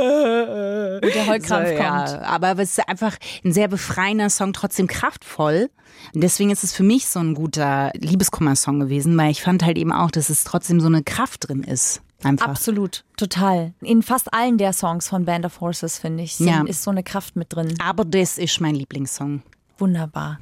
Wo 1.01 1.07
der 1.07 1.27
Heulkrampf 1.27 1.69
so, 1.69 1.75
kommt. 1.75 1.79
ja. 1.81 2.21
Aber 2.23 2.51
es 2.59 2.77
ist 2.77 2.87
einfach 2.87 3.17
ein 3.43 3.51
sehr 3.51 3.67
befreiender 3.67 4.29
Song, 4.29 4.53
trotzdem 4.53 4.87
kraftvoll. 4.87 5.69
Und 6.13 6.21
deswegen 6.23 6.49
ist 6.51 6.63
es 6.63 6.73
für 6.73 6.83
mich 6.83 7.07
so 7.07 7.19
ein 7.19 7.33
guter 7.35 7.91
Liebeskummer-Song 7.95 8.79
gewesen, 8.79 9.17
weil 9.17 9.31
ich 9.31 9.41
fand 9.41 9.63
halt 9.63 9.77
eben 9.77 9.91
auch, 9.91 10.11
dass 10.11 10.29
es 10.29 10.43
trotzdem 10.43 10.79
so 10.79 10.87
eine 10.87 11.03
Kraft 11.03 11.47
drin 11.47 11.63
ist. 11.63 12.01
Einfach. 12.23 12.47
Absolut, 12.49 13.03
total. 13.17 13.73
In 13.81 14.03
fast 14.03 14.31
allen 14.33 14.57
der 14.59 14.73
Songs 14.73 15.09
von 15.09 15.25
Band 15.25 15.43
of 15.45 15.59
Horses, 15.59 15.97
finde 15.97 16.23
ich, 16.23 16.35
sind, 16.35 16.47
Ja. 16.47 16.63
ist 16.65 16.83
so 16.83 16.91
eine 16.91 17.01
Kraft 17.03 17.35
mit 17.35 17.53
drin. 17.53 17.73
Aber 17.83 18.05
das 18.05 18.37
ist 18.37 18.61
mein 18.61 18.75
Lieblingssong. 18.75 19.41
Wunderbar. 19.79 20.39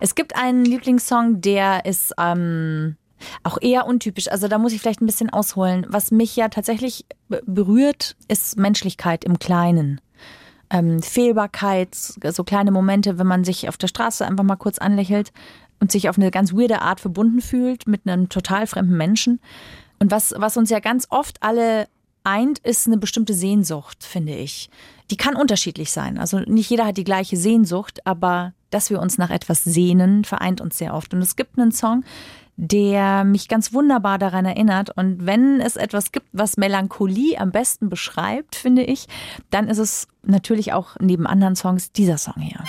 Es 0.00 0.14
gibt 0.16 0.36
einen 0.36 0.64
Lieblingssong, 0.64 1.40
der 1.40 1.84
ist 1.86 2.12
ähm, 2.18 2.96
auch 3.42 3.58
eher 3.60 3.86
untypisch. 3.86 4.30
Also 4.30 4.48
da 4.48 4.58
muss 4.58 4.72
ich 4.72 4.80
vielleicht 4.80 5.00
ein 5.00 5.06
bisschen 5.06 5.30
ausholen. 5.30 5.86
Was 5.88 6.10
mich 6.10 6.36
ja 6.36 6.48
tatsächlich 6.48 7.06
be- 7.28 7.42
berührt, 7.46 8.16
ist 8.28 8.56
Menschlichkeit 8.58 9.24
im 9.24 9.38
Kleinen. 9.38 10.00
Ähm, 10.70 11.02
Fehlbarkeit, 11.02 11.94
so 11.94 12.44
kleine 12.44 12.70
Momente, 12.70 13.18
wenn 13.18 13.26
man 13.26 13.44
sich 13.44 13.68
auf 13.68 13.76
der 13.76 13.88
Straße 13.88 14.26
einfach 14.26 14.44
mal 14.44 14.56
kurz 14.56 14.78
anlächelt 14.78 15.32
und 15.78 15.92
sich 15.92 16.08
auf 16.08 16.16
eine 16.16 16.30
ganz 16.30 16.52
weirde 16.52 16.80
Art 16.80 17.00
verbunden 17.00 17.40
fühlt 17.40 17.86
mit 17.86 18.06
einem 18.06 18.28
total 18.28 18.66
fremden 18.66 18.96
Menschen. 18.96 19.40
Und 19.98 20.10
was, 20.10 20.34
was 20.36 20.56
uns 20.56 20.70
ja 20.70 20.80
ganz 20.80 21.06
oft 21.10 21.42
alle 21.42 21.86
eint, 22.24 22.58
ist 22.60 22.86
eine 22.86 22.96
bestimmte 22.96 23.34
Sehnsucht, 23.34 24.02
finde 24.02 24.34
ich. 24.34 24.70
Die 25.10 25.18
kann 25.18 25.36
unterschiedlich 25.36 25.92
sein. 25.92 26.18
Also 26.18 26.40
nicht 26.40 26.70
jeder 26.70 26.86
hat 26.86 26.96
die 26.96 27.04
gleiche 27.04 27.36
Sehnsucht, 27.36 28.06
aber 28.06 28.54
dass 28.70 28.88
wir 28.88 29.00
uns 29.00 29.18
nach 29.18 29.30
etwas 29.30 29.62
sehnen, 29.62 30.24
vereint 30.24 30.62
uns 30.62 30.78
sehr 30.78 30.94
oft. 30.94 31.12
Und 31.12 31.20
es 31.20 31.36
gibt 31.36 31.58
einen 31.58 31.70
Song, 31.70 32.02
der 32.56 33.24
mich 33.24 33.48
ganz 33.48 33.72
wunderbar 33.72 34.18
daran 34.18 34.44
erinnert. 34.44 34.96
Und 34.96 35.26
wenn 35.26 35.60
es 35.60 35.76
etwas 35.76 36.12
gibt, 36.12 36.26
was 36.32 36.56
Melancholie 36.56 37.38
am 37.38 37.50
besten 37.50 37.88
beschreibt, 37.88 38.54
finde 38.54 38.82
ich, 38.82 39.06
dann 39.50 39.68
ist 39.68 39.78
es 39.78 40.06
natürlich 40.22 40.72
auch 40.72 40.96
neben 41.00 41.26
anderen 41.26 41.56
Songs 41.56 41.92
dieser 41.92 42.18
Song 42.18 42.40
hier. 42.40 42.62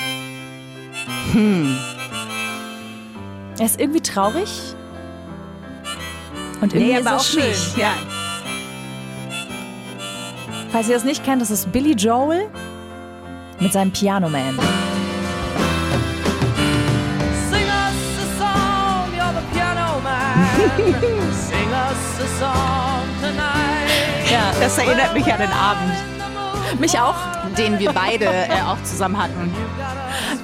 Er 3.57 3.65
ist 3.65 3.79
irgendwie 3.79 4.01
traurig. 4.01 4.75
Und 6.61 6.73
irgendwie 6.73 6.93
ist 6.93 7.05
er 7.05 7.19
schön. 7.19 7.53
Ja. 7.77 7.93
Falls 10.71 10.89
ihr 10.89 10.95
das 10.95 11.05
nicht 11.05 11.23
kennt, 11.23 11.41
das 11.41 11.51
ist 11.51 11.71
Billy 11.71 11.93
Joel 11.93 12.49
mit 13.59 13.71
seinem 13.71 13.91
Piano 13.91 14.29
Man. 14.29 14.59
Ja, 24.31 24.51
Das 24.59 24.77
erinnert 24.77 25.13
mich 25.13 25.25
an 25.31 25.39
den 25.39 25.51
Abend, 25.51 26.79
mich 26.79 26.99
auch. 26.99 27.15
den 27.57 27.79
wir 27.79 27.91
beide 27.93 28.25
äh, 28.25 28.61
auch 28.67 28.81
zusammen 28.83 29.17
hatten. 29.17 29.53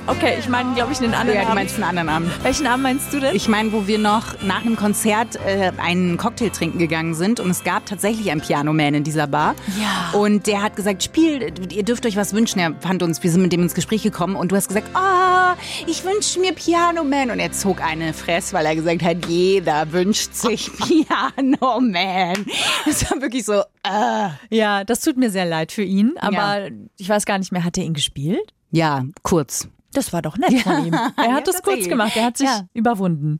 Okay, 0.07 0.35
ich 0.39 0.49
meine, 0.49 0.73
glaube 0.73 0.91
ich, 0.91 0.99
einen 0.99 1.13
anderen 1.13 1.35
Ja, 1.39 1.41
du 1.45 1.47
Abend. 1.51 1.55
meinst 1.55 1.75
einen 1.75 1.83
anderen 1.83 2.09
Abend. 2.09 2.43
Welchen 2.43 2.67
Abend 2.67 2.83
meinst 2.83 3.13
du 3.13 3.19
denn? 3.19 3.35
Ich 3.35 3.47
meine, 3.47 3.71
wo 3.71 3.85
wir 3.87 3.99
noch 3.99 4.41
nach 4.41 4.61
einem 4.65 4.75
Konzert 4.75 5.37
äh, 5.45 5.71
einen 5.77 6.17
Cocktail 6.17 6.49
trinken 6.49 6.79
gegangen 6.79 7.13
sind 7.13 7.39
und 7.39 7.49
es 7.51 7.63
gab 7.63 7.85
tatsächlich 7.85 8.31
einen 8.31 8.41
Pianoman 8.41 8.95
in 8.95 9.03
dieser 9.03 9.27
Bar. 9.27 9.55
Ja. 9.79 10.17
Und 10.19 10.47
der 10.47 10.63
hat 10.63 10.75
gesagt, 10.75 11.03
Spiel, 11.03 11.53
ihr 11.71 11.83
dürft 11.83 12.05
euch 12.05 12.17
was 12.17 12.33
wünschen. 12.33 12.59
Er 12.59 12.73
fand 12.81 13.03
uns, 13.03 13.21
wir 13.23 13.29
sind 13.31 13.41
mit 13.43 13.53
dem 13.53 13.61
ins 13.61 13.75
Gespräch 13.75 14.01
gekommen 14.03 14.35
und 14.35 14.51
du 14.51 14.55
hast 14.55 14.67
gesagt, 14.67 14.87
ah, 14.95 15.55
ich 15.87 16.03
wünsche 16.03 16.39
mir 16.39 16.53
Pianoman. 16.53 17.29
Und 17.31 17.39
er 17.39 17.51
zog 17.51 17.81
eine 17.81 18.13
Fress, 18.13 18.53
weil 18.53 18.65
er 18.65 18.75
gesagt 18.75 19.03
hat, 19.03 19.25
jeder 19.27 19.91
wünscht 19.93 20.33
sich 20.33 20.71
Pianoman. 20.77 22.45
Das 22.85 23.09
war 23.09 23.21
wirklich 23.21 23.45
so, 23.45 23.61
äh. 23.83 24.29
ja, 24.49 24.83
das 24.83 24.99
tut 25.01 25.15
mir 25.17 25.29
sehr 25.29 25.45
leid 25.45 25.71
für 25.71 25.83
ihn, 25.83 26.15
aber 26.19 26.69
ich 26.97 27.07
weiß 27.07 27.25
gar 27.25 27.37
nicht 27.37 27.51
mehr, 27.51 27.63
hat 27.63 27.77
er 27.77 27.83
ihn 27.85 27.93
gespielt? 27.93 28.51
Ja, 28.71 29.03
kurz. 29.23 29.67
Das 29.93 30.13
war 30.13 30.21
doch 30.21 30.37
nett 30.37 30.59
von 30.61 30.85
ihm. 30.85 30.93
Er 30.93 31.13
Ja, 31.17 31.31
hat 31.33 31.47
das 31.47 31.61
kurz 31.63 31.87
gemacht, 31.87 32.15
er 32.15 32.25
hat 32.25 32.37
sich 32.37 32.47
Ja. 32.47 32.61
überwunden. 32.73 33.39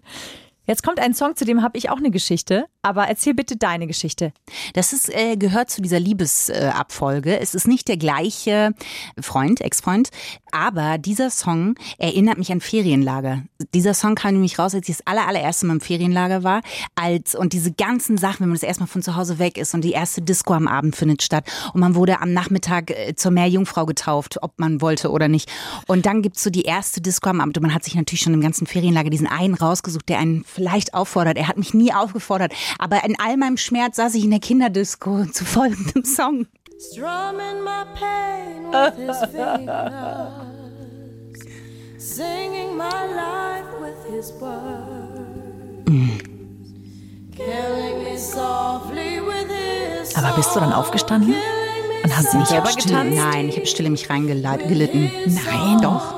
Jetzt 0.66 0.84
kommt 0.84 1.00
ein 1.00 1.14
Song, 1.14 1.36
zu 1.36 1.44
dem 1.46 1.64
habe 1.64 1.78
ich 1.78 1.90
auch 1.90 1.98
eine 1.98 2.12
Geschichte, 2.12 2.66
aber 2.82 3.08
erzähl 3.08 3.34
bitte 3.34 3.58
deine 3.58 3.88
Geschichte. 3.88 4.34
Das 4.74 4.94
ist, 4.94 5.10
äh, 5.10 5.38
gehört 5.38 5.70
zu 5.70 5.82
dieser 5.82 6.00
Liebesabfolge. 6.00 7.40
es 7.40 7.54
ist 7.56 7.68
nicht 7.68 7.88
der 7.88 7.98
gleiche 7.98 8.74
Freund, 9.20 9.62
Ex-Freund, 9.62 10.10
aber 10.52 10.98
dieser 10.98 11.30
Song 11.30 11.76
erinnert 11.98 12.38
mich 12.38 12.52
an 12.52 12.62
Ferienlager. 12.62 13.44
Dieser 13.74 13.94
Song 13.94 14.16
kam 14.16 14.34
nämlich 14.34 14.60
raus, 14.60 14.74
als 14.76 14.90
ich 14.90 14.98
das 14.98 15.08
aller, 15.08 15.28
allererste 15.28 15.66
Mal 15.66 15.76
im 15.76 15.82
Ferienlager 15.82 16.44
war. 16.44 16.62
Als, 16.96 17.36
und 17.36 17.54
diese 17.54 17.72
ganzen 17.72 18.18
Sachen, 18.18 18.42
wenn 18.42 18.50
man 18.50 18.56
das 18.56 18.64
erstmal 18.64 18.88
von 18.88 19.02
zu 19.02 19.16
Hause 19.16 19.40
weg 19.40 19.58
ist 19.58 19.74
und 19.74 19.84
die 19.84 19.92
erste 19.92 20.22
Disco 20.22 20.54
am 20.54 20.68
Abend 20.68 20.96
findet 20.96 21.22
statt 21.22 21.46
und 21.74 21.80
man 21.80 21.96
wurde 21.96 22.20
am 22.22 22.34
Nachmittag 22.34 22.92
äh, 22.92 23.16
zur 23.16 23.32
Meerjungfrau 23.32 23.86
getauft, 23.86 24.42
ob 24.42 24.58
man 24.58 24.82
wollte 24.82 25.12
oder 25.12 25.28
nicht. 25.28 25.50
Und 25.88 26.06
dann 26.06 26.22
gibt's 26.22 26.44
so 26.44 26.50
die 26.50 26.64
erste 26.64 27.02
Disco 27.02 27.30
am 27.30 27.42
Abend 27.42 27.58
und 27.58 27.64
man 27.64 27.74
hat 27.74 27.84
sich 27.84 27.96
natürlich 27.96 28.22
schon 28.22 28.34
im 28.34 28.42
ganzen 28.42 28.68
Ferienlager 28.68 29.10
diesen 29.10 29.28
einen 29.28 29.54
rausgesucht, 29.54 30.10
der 30.10 30.20
einen 30.20 30.44
vielleicht 30.44 30.94
auffordert. 30.94 31.38
Er 31.38 31.48
hat 31.48 31.58
mich 31.58 31.74
nie 31.74 31.94
aufgefordert, 31.94 32.54
aber 32.80 33.04
in 33.04 33.16
all 33.20 33.38
meinem 33.38 33.58
Schmerz 33.58 33.98
saß 33.98 34.16
ich 34.16 34.24
in 34.24 34.32
der 34.32 34.40
Kinderdisco 34.40 35.26
zu 35.32 35.46
folgendem 35.46 36.04
Song. 36.04 36.48
Strumming 36.92 37.64
my 37.64 37.86
pain 37.94 38.72
with 38.72 38.96
his 39.08 39.18
fingers, 39.32 40.32
singing 41.98 42.76
my 42.76 42.90
life 43.14 43.70
with 43.80 44.16
his 44.16 44.34
words, 44.42 45.92
killing 47.36 48.04
me 48.04 48.18
softly 48.18 49.20
with 49.22 49.48
his 49.48 50.16
Aber 50.16 50.36
bist 50.36 50.56
du 50.56 50.60
dann 50.60 50.74
aufgestanden? 50.74 51.36
Und 52.04 52.18
hast 52.18 52.34
du 52.34 52.40
nicht 52.40 52.48
selber 52.48 52.70
getanzt? 52.70 53.16
nein, 53.16 53.50
ich 53.50 53.58
habe 53.58 53.68
still 53.68 53.86
in 53.86 53.92
mich 53.92 54.10
reingelitten. 54.10 55.12
Nein. 55.28 55.82
Doch. 55.82 56.16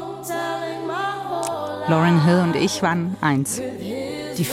Lauren 1.90 2.24
Hill 2.24 2.40
und 2.40 2.56
ich 2.56 2.82
waren 2.82 3.18
eins. 3.20 3.62
Die 4.38 4.46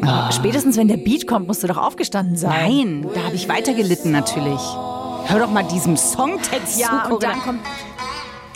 Fujis. 0.00 0.34
Spätestens 0.36 0.76
wenn 0.76 0.88
der 0.88 0.96
Beat 0.98 1.26
kommt, 1.26 1.46
musst 1.46 1.62
du 1.62 1.66
doch 1.66 1.76
aufgestanden 1.78 2.36
sein. 2.36 3.00
Nein, 3.02 3.06
da 3.14 3.24
habe 3.24 3.34
ich 3.34 3.48
weiter 3.48 3.74
gelitten 3.74 4.10
natürlich. 4.10 4.60
Hör 5.28 5.38
doch 5.40 5.50
mal 5.50 5.62
diesem 5.64 5.96
Songtext 5.96 6.78
Ja, 6.80 7.04
zu. 7.08 7.14
und 7.14 7.22
dann 7.22 7.40
kommt 7.40 7.60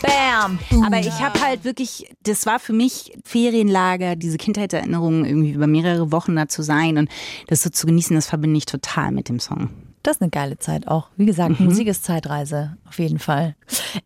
Bam. 0.01 0.57
Aber 0.83 0.99
ich 0.99 1.11
habe 1.21 1.39
halt 1.41 1.63
wirklich, 1.63 2.11
das 2.23 2.47
war 2.47 2.59
für 2.59 2.73
mich 2.73 3.13
Ferienlager, 3.23 4.15
diese 4.15 4.37
Kindheitserinnerungen 4.37 5.25
irgendwie 5.25 5.51
über 5.51 5.67
mehrere 5.67 6.11
Wochen 6.11 6.35
da 6.35 6.47
zu 6.47 6.63
sein 6.63 6.97
und 6.97 7.09
das 7.47 7.61
so 7.61 7.69
zu 7.69 7.85
genießen, 7.85 8.15
das 8.15 8.25
verbinde 8.27 8.57
ich 8.57 8.65
total 8.65 9.11
mit 9.11 9.29
dem 9.29 9.39
Song. 9.39 9.69
Das 10.01 10.15
ist 10.15 10.21
eine 10.23 10.31
geile 10.31 10.57
Zeit 10.57 10.87
auch. 10.87 11.09
Wie 11.17 11.27
gesagt, 11.27 11.59
Mhm. 11.59 11.65
Musik 11.67 11.87
ist 11.87 12.03
Zeitreise, 12.03 12.77
auf 12.89 12.97
jeden 12.97 13.19
Fall. 13.19 13.55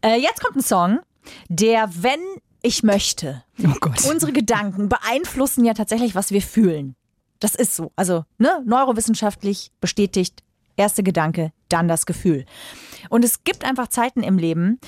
Äh, 0.02 0.20
jetzt 0.20 0.44
kommt 0.44 0.58
ein 0.58 0.62
Song, 0.64 1.00
der, 1.48 1.90
wenn 2.02 2.20
ich 2.62 2.84
möchte, 2.84 3.44
Oh 3.64 3.72
Gott. 3.80 4.04
unsere 4.12 4.34
Gedanken 4.34 4.90
beeinflussen 4.90 5.64
ja 5.64 5.74
tatsächlich, 5.74 6.14
was 6.14 6.32
wir 6.32 6.42
fühlen. 6.42 6.96
Das 7.46 7.54
ist 7.54 7.76
so. 7.76 7.92
Also, 7.96 8.26
ne, 8.40 8.64
neurowissenschaftlich 8.66 9.72
bestätigt, 9.80 10.42
erste 10.78 11.04
Gedanke, 11.04 11.52
dann 11.70 11.88
das 11.88 12.08
Gefühl. 12.08 12.44
Und 13.10 13.24
es 13.24 13.44
gibt 13.44 13.64
einfach 13.64 13.88
Zeiten 13.88 14.24
im 14.24 14.40
Leben, 14.40 14.80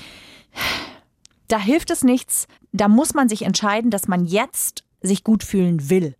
da 1.46 1.60
hilft 1.60 1.92
es 1.92 2.02
nichts, 2.02 2.48
da 2.72 2.88
muss 2.88 3.14
man 3.14 3.28
sich 3.28 3.42
entscheiden, 3.42 3.92
dass 3.92 4.08
man 4.08 4.24
jetzt 4.24 4.82
sich 5.00 5.22
gut 5.22 5.44
fühlen 5.44 5.88
will. 5.88 6.16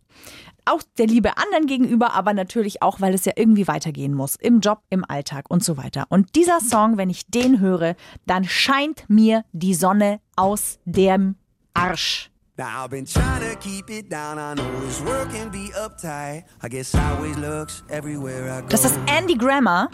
Auch 0.65 0.85
der 0.97 1.09
Liebe 1.09 1.37
anderen 1.39 1.67
gegenüber, 1.67 2.15
aber 2.15 2.33
natürlich 2.35 2.83
auch, 2.83 3.01
weil 3.01 3.15
es 3.15 3.25
ja 3.25 3.33
irgendwie 3.35 3.67
weitergehen 3.67 4.15
muss. 4.15 4.37
Im 4.37 4.61
Job, 4.61 4.83
im 4.91 5.05
Alltag 5.05 5.47
und 5.51 5.65
so 5.65 5.77
weiter. 5.77 6.07
Und 6.09 6.37
dieser 6.37 6.61
Song, 6.61 6.99
wenn 6.99 7.11
ich 7.11 7.27
den 7.27 7.59
höre, 7.59 7.97
dann 8.27 8.45
scheint 8.45 9.11
mir 9.11 9.45
die 9.51 9.75
Sonne 9.75 10.21
aus 10.37 10.79
dem 10.85 11.35
Arsch. 11.75 12.31
Now 12.59 12.83
I've 12.83 12.91
been 12.91 13.07
trying 13.07 13.49
to 13.49 13.55
keep 13.61 13.89
it 13.89 14.09
down. 14.09 14.37
I 14.37 14.53
know 14.55 14.81
this 14.81 15.01
world 15.03 15.31
can 15.31 15.49
be 15.49 15.71
uptight. 15.77 16.43
I 16.61 16.69
guess 16.69 16.89
sideways 16.89 17.37
looks 17.37 17.85
everywhere 17.89 18.51
I 18.51 18.63
go. 18.63 18.67
Das 18.67 18.85
ist 18.85 18.99
Andy 19.07 19.37
Grammer. 19.37 19.89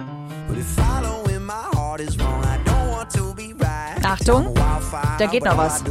But 0.49 0.57
if 0.57 0.65
following 0.69 1.45
my 1.45 1.69
heart 1.75 2.01
is 2.01 2.17
wrong, 2.17 2.43
I 2.43 2.57
don't 2.65 2.89
want 2.89 3.11
to 3.11 3.35
be 3.35 3.53
right. 3.59 4.03
Achtung, 4.03 4.55
da 5.19 5.27
geht 5.27 5.45
noch 5.45 5.59
was. 5.59 5.85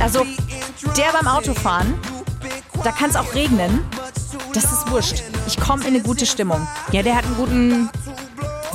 Also, 0.00 0.24
der 0.96 1.12
beim 1.12 1.26
Autofahren, 1.26 1.94
da 2.82 2.92
kann 2.92 3.10
es 3.10 3.16
auch 3.16 3.34
regnen. 3.34 3.84
Das 4.54 4.64
ist 4.64 4.90
wurscht. 4.90 5.22
Ich 5.46 5.60
komme 5.60 5.82
in 5.82 5.88
eine 5.88 6.02
gute 6.02 6.24
Stimmung. 6.24 6.66
Ja, 6.92 7.02
der 7.02 7.14
hat 7.14 7.26
einen 7.26 7.36
guten 7.36 7.90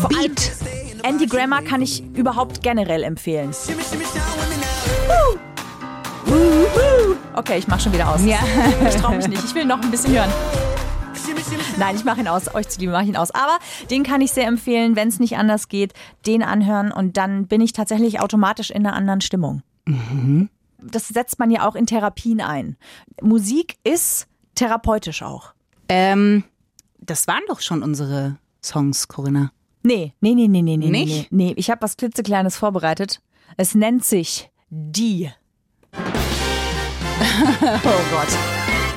Beat. 0.10 0.52
Andy 1.08 1.26
Grammer 1.26 1.62
kann 1.62 1.82
ich 1.82 2.04
überhaupt 2.16 2.62
generell 2.62 3.02
empfehlen. 3.04 3.52
Okay, 7.34 7.60
ich 7.60 7.68
mach 7.70 7.80
schon 7.80 7.94
wieder 7.94 8.14
aus. 8.14 8.26
Ja. 8.26 8.40
Ich 8.90 8.96
trau 8.96 9.12
mich 9.14 9.26
nicht. 9.30 9.42
Ich 9.42 9.56
will 9.56 9.64
noch 9.64 9.82
ein 9.82 9.90
bisschen 9.90 10.14
hören. 10.14 10.30
Nein, 11.80 11.96
ich 11.96 12.04
mache 12.04 12.20
ihn 12.20 12.28
aus. 12.28 12.54
Euch 12.54 12.68
zuliebe 12.68 12.92
mache 12.92 13.04
ich 13.04 13.10
ihn 13.10 13.16
aus. 13.16 13.32
Aber 13.32 13.58
den 13.90 14.04
kann 14.04 14.20
ich 14.20 14.34
sehr 14.34 14.48
empfehlen, 14.48 14.98
wenn 14.98 15.08
es 15.08 15.22
nicht 15.22 15.38
anders 15.38 15.70
geht, 15.70 15.94
den 16.26 16.44
anhören 16.44 16.92
und 16.92 17.16
dann 17.16 17.48
bin 17.48 17.62
ich 17.62 17.72
tatsächlich 17.72 18.20
automatisch 18.20 18.70
in 18.70 18.86
einer 18.86 18.94
anderen 18.94 19.22
Stimmung. 19.22 19.64
Das 20.82 21.08
setzt 21.08 21.40
man 21.40 21.50
ja 21.52 21.66
auch 21.66 21.76
in 21.76 21.86
Therapien 21.86 22.42
ein. 22.42 22.76
Musik 23.22 23.78
ist 23.86 24.28
therapeutisch 24.56 25.24
auch. 25.24 25.54
Ähm, 25.88 26.44
das 27.00 27.28
waren 27.28 27.44
doch 27.48 27.62
schon 27.62 27.82
unsere 27.82 28.36
Songs, 28.62 29.08
Corinna. 29.08 29.52
Nee, 29.88 30.14
nee, 30.20 30.34
nee, 30.34 30.50
nee, 30.50 30.62
nee, 30.62 30.76
nee. 30.76 30.90
Nee, 30.90 31.06
Nicht? 31.06 31.32
nee. 31.32 31.54
Ich 31.56 31.70
habe 31.70 31.82
was 31.82 31.96
klitzekleines 31.96 32.58
vorbereitet. 32.58 33.22
Es 33.56 33.74
nennt 33.74 34.04
sich 34.04 34.50
Die. 34.70 35.32
oh 35.94 38.02
Gott. 38.12 38.28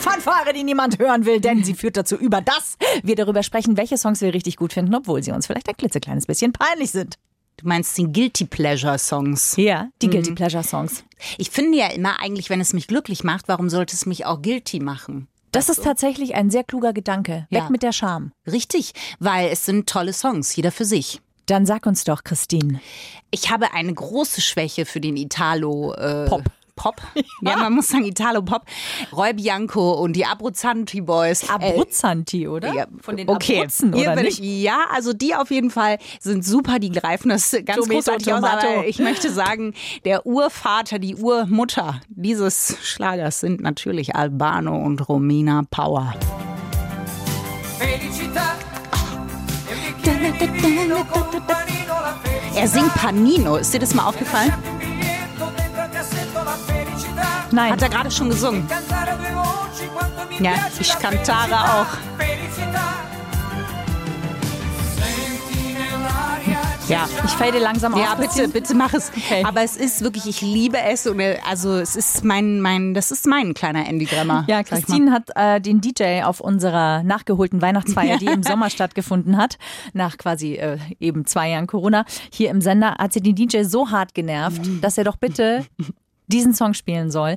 Fanfare, 0.01 0.53
die 0.53 0.65
niemand 0.65 0.99
hören 0.99 1.27
will, 1.27 1.41
denn 1.41 1.63
sie 1.63 1.75
führt 1.75 1.97
dazu 1.97 2.17
über, 2.17 2.41
dass 2.41 2.77
wir 3.05 3.15
darüber 3.15 3.45
sprechen, 3.45 3.77
welche 3.77 3.99
Songs 3.99 4.21
wir 4.21 4.35
richtig 4.35 4.57
gut 4.57 4.73
finden, 4.73 4.93
obwohl 4.93 5.23
sie 5.23 5.31
uns 5.31 5.47
vielleicht 5.47 5.69
ein 5.69 5.77
klitzekleines 5.77 6.27
bisschen 6.27 6.53
peinlich 6.53 6.91
sind. 6.91 7.15
Du 7.59 7.69
meinst 7.69 7.97
die 7.97 8.11
Guilty 8.11 8.47
Pleasure 8.47 8.99
Songs. 8.99 9.55
Ja, 9.57 9.91
die 10.03 10.11
Guilty 10.11 10.33
Pleasure 10.33 10.65
Songs. 10.65 11.05
Ich 11.39 11.51
finde 11.51 11.79
ja 11.79 11.87
immer 11.87 12.21
eigentlich, 12.21 12.51
wenn 12.51 12.61
es 12.61 12.73
mich 12.73 12.89
glücklich 12.89 13.23
macht, 13.23 13.47
warum 13.47 13.71
sollte 13.71 13.95
es 13.95 14.07
mich 14.07 14.27
auch 14.27 14.43
guilty 14.43 14.81
machen? 14.81 15.29
Das 15.53 15.69
ist 15.69 15.83
tatsächlich 15.85 16.35
ein 16.35 16.51
sehr 16.51 16.65
kluger 16.65 16.93
Gedanke. 16.93 17.47
Weg 17.51 17.59
Ja. 17.63 17.71
mit 17.71 17.83
der 17.83 17.93
Scham. 17.93 18.33
Richtig, 18.51 18.93
weil 19.19 19.49
es 19.51 19.65
sind 19.67 19.89
tolle 19.89 20.13
Songs, 20.13 20.55
jeder 20.55 20.71
für 20.73 20.85
sich. 20.85 21.21
Dann 21.47 21.67
sag 21.67 21.87
uns 21.87 22.05
doch, 22.05 22.23
Christine. 22.23 22.81
Ich 23.33 23.51
habe 23.51 23.73
eine 23.75 23.93
große 23.93 24.41
Schwäche 24.41 24.87
für 24.87 25.01
den 25.01 25.17
Italo 25.17 25.93
äh, 25.95 26.27
Pop. 26.81 26.97
Ja, 27.43 27.57
man 27.57 27.73
muss 27.73 27.89
sagen 27.89 28.05
Italo 28.05 28.43
Pop. 28.43 28.63
Roy 29.13 29.33
Bianco 29.33 29.93
und 29.93 30.15
die 30.15 30.25
Abruzzanti 30.25 31.01
Boys. 31.01 31.43
Äh, 31.45 31.53
Abruzzanti, 31.53 32.49
oder? 32.49 32.73
ja, 32.75 32.87
Von 33.01 33.17
den 33.17 33.29
okay. 33.29 33.59
Abruzzen, 33.59 33.93
Hier 33.95 34.09
oder 34.09 34.17
bin 34.17 34.25
nicht? 34.25 34.41
Ich, 34.41 34.63
ja, 34.63 34.87
also 34.93 35.13
die 35.13 35.35
auf 35.35 35.51
jeden 35.51 35.71
Fall 35.71 35.99
sind 36.21 36.45
super, 36.45 36.79
die 36.79 36.91
greifen 36.91 37.31
das 37.31 37.51
ganz 37.65 37.77
Tomato, 37.79 37.95
großartig 37.95 38.33
aus. 38.33 38.41
Tomato. 38.41 38.67
Aber 38.67 38.87
ich 38.87 38.99
möchte 38.99 39.31
sagen, 39.33 39.75
der 40.05 40.27
Urvater, 40.27 40.99
die 40.99 41.17
Urmutter 41.17 42.01
dieses 42.09 42.77
Schlagers 42.83 43.41
sind 43.41 43.61
natürlich 43.61 44.15
Albano 44.17 44.77
und 44.77 45.07
Romina 45.09 45.63
Power. 45.71 46.15
Felicità. 47.79 48.57
Er 52.55 52.69
singt 52.69 52.95
Panino. 52.95 53.57
Ist 53.57 53.73
dir 53.73 53.79
das 53.81 53.95
mal 53.95 54.07
aufgefallen? 54.07 54.53
Nein. 57.53 57.73
Hat 57.73 57.83
er 57.83 57.89
gerade 57.89 58.11
schon 58.11 58.29
gesungen. 58.31 58.67
Ja, 60.39 60.53
ich 60.79 60.99
kantare 60.99 61.55
auch. 61.55 61.87
Ja. 66.89 67.09
Ich 67.25 67.31
fade 67.31 67.61
langsam 67.61 67.97
Ja, 67.97 68.15
auf. 68.15 68.19
bitte, 68.19 68.49
bitte 68.49 68.75
mach 68.75 68.93
es. 68.95 69.13
Okay. 69.17 69.45
Aber 69.45 69.63
es 69.63 69.77
ist 69.77 70.03
wirklich, 70.03 70.27
ich 70.27 70.41
liebe 70.41 70.77
es. 70.81 71.07
Und, 71.07 71.21
also 71.49 71.77
es 71.77 71.95
ist 71.95 72.25
mein, 72.25 72.61
mein, 72.61 72.95
das 72.95 73.13
ist 73.13 73.27
mein 73.29 73.55
kleiner 73.55 73.87
Andy 73.87 74.07
Grammer. 74.07 74.45
Ja. 74.49 74.65
Christine 74.65 75.13
hat 75.13 75.31
äh, 75.37 75.61
den 75.61 75.81
DJ 75.81 76.23
auf 76.25 76.41
unserer 76.41 77.05
nachgeholten 77.05 77.63
Weihnachtsfeier, 77.63 78.19
die 78.19 78.27
im 78.33 78.43
Sommer 78.43 78.71
stattgefunden 78.71 79.37
hat, 79.37 79.57
nach 79.93 80.19
quasi 80.19 80.55
äh, 80.55 80.79
eben 80.99 81.27
zwei 81.27 81.51
Jahren 81.51 81.69
Corona, 81.69 82.05
hier 82.33 82.51
im 82.51 82.61
Sender, 82.61 82.97
hat 82.99 83.13
sie 83.13 83.21
den 83.21 83.37
DJ 83.37 83.63
so 83.63 83.91
hart 83.91 84.13
genervt, 84.15 84.61
dass 84.81 84.99
er 84.99 85.05
doch 85.05 85.17
bitte 85.17 85.65
diesen 86.31 86.55
Song 86.55 86.73
spielen 86.75 87.11
soll, 87.11 87.37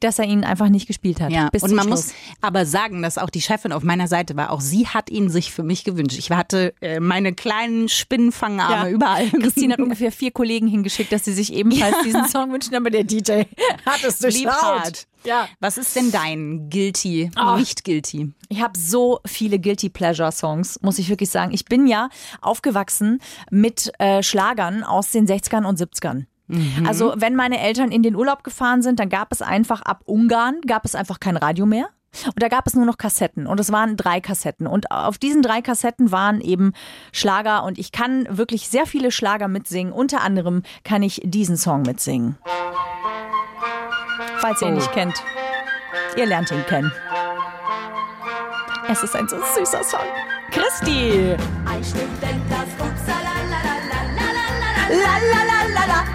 dass 0.00 0.18
er 0.18 0.24
ihn 0.24 0.42
einfach 0.42 0.68
nicht 0.68 0.88
gespielt 0.88 1.20
hat. 1.20 1.30
Ja, 1.30 1.48
bis 1.50 1.62
und 1.62 1.74
man 1.74 1.86
Schluss. 1.86 2.06
muss 2.06 2.14
aber 2.40 2.66
sagen, 2.66 3.02
dass 3.02 3.18
auch 3.18 3.30
die 3.30 3.40
Chefin 3.40 3.70
auf 3.70 3.84
meiner 3.84 4.08
Seite 4.08 4.34
war. 4.36 4.50
Auch 4.50 4.60
sie 4.60 4.88
hat 4.88 5.10
ihn 5.10 5.30
sich 5.30 5.52
für 5.52 5.62
mich 5.62 5.84
gewünscht. 5.84 6.18
Ich 6.18 6.28
hatte 6.32 6.74
äh, 6.80 6.98
meine 6.98 7.34
kleinen 7.34 7.88
Spinnenfangarme 7.88 8.90
überall. 8.90 9.28
Christine 9.40 9.74
hat 9.74 9.80
ungefähr 9.80 10.10
vier 10.10 10.32
Kollegen 10.32 10.66
hingeschickt, 10.66 11.12
dass 11.12 11.24
sie 11.24 11.32
sich 11.32 11.52
ebenfalls 11.52 11.94
diesen 12.04 12.26
Song 12.26 12.52
wünschen, 12.52 12.74
aber 12.74 12.90
der 12.90 13.04
DJ 13.04 13.42
hat 13.86 14.02
es 14.04 14.18
durchschaut. 14.18 15.06
Ja. 15.24 15.46
Was 15.60 15.78
ist 15.78 15.94
denn 15.94 16.10
dein 16.10 16.68
Guilty, 16.68 17.30
Ah. 17.36 17.56
nicht 17.56 17.84
Guilty? 17.84 18.32
Ich 18.48 18.60
habe 18.60 18.76
so 18.76 19.20
viele 19.24 19.60
Guilty 19.60 19.88
Pleasure 19.88 20.32
Songs, 20.32 20.80
muss 20.82 20.98
ich 20.98 21.08
wirklich 21.10 21.30
sagen. 21.30 21.52
Ich 21.52 21.64
bin 21.66 21.86
ja 21.86 22.08
aufgewachsen 22.40 23.20
mit 23.52 23.92
äh, 24.00 24.20
Schlagern 24.24 24.82
aus 24.82 25.10
den 25.12 25.28
60ern 25.28 25.64
und 25.64 25.78
70ern. 25.78 26.24
Also 26.86 27.14
wenn 27.16 27.34
meine 27.34 27.60
Eltern 27.60 27.90
in 27.92 28.02
den 28.02 28.14
Urlaub 28.14 28.44
gefahren 28.44 28.82
sind, 28.82 29.00
dann 29.00 29.08
gab 29.08 29.32
es 29.32 29.40
einfach 29.42 29.82
ab 29.82 30.02
Ungarn, 30.04 30.60
gab 30.66 30.84
es 30.84 30.94
einfach 30.94 31.18
kein 31.20 31.36
Radio 31.36 31.64
mehr. 31.66 31.88
Und 32.26 32.42
da 32.42 32.48
gab 32.48 32.66
es 32.66 32.74
nur 32.74 32.84
noch 32.84 32.98
Kassetten 32.98 33.46
und 33.46 33.58
es 33.58 33.72
waren 33.72 33.96
drei 33.96 34.20
Kassetten. 34.20 34.66
Und 34.66 34.90
auf 34.90 35.16
diesen 35.16 35.40
drei 35.40 35.62
Kassetten 35.62 36.12
waren 36.12 36.42
eben 36.42 36.74
Schlager 37.10 37.64
und 37.64 37.78
ich 37.78 37.90
kann 37.90 38.26
wirklich 38.28 38.68
sehr 38.68 38.84
viele 38.84 39.10
Schlager 39.10 39.48
mitsingen. 39.48 39.94
Unter 39.94 40.20
anderem 40.20 40.62
kann 40.84 41.02
ich 41.02 41.22
diesen 41.24 41.56
Song 41.56 41.82
mitsingen. 41.82 42.36
Falls 44.38 44.60
ihr 44.60 44.68
ihn 44.68 44.74
Oh. 44.74 44.76
nicht 44.76 44.92
kennt. 44.92 45.22
Ihr 46.16 46.26
lernt 46.26 46.50
ihn 46.50 46.66
kennen. 46.66 46.92
Es 48.88 49.02
ist 49.02 49.16
ein 49.16 49.26
so 49.28 49.36
süßer 49.56 49.82
Song. 49.82 50.00
Christi! 50.50 51.34
Ein 51.64 51.80
das 51.80 52.68
Upsala, 52.78 53.34
la 53.48 53.58
la 53.64 53.76
la 53.88 54.00
la 54.12 54.26
la 54.26 54.46
la 54.58 54.94
La 54.94 54.98
la 54.98 55.16
la 55.18 55.44
la 55.46 55.56
la. 55.56 55.61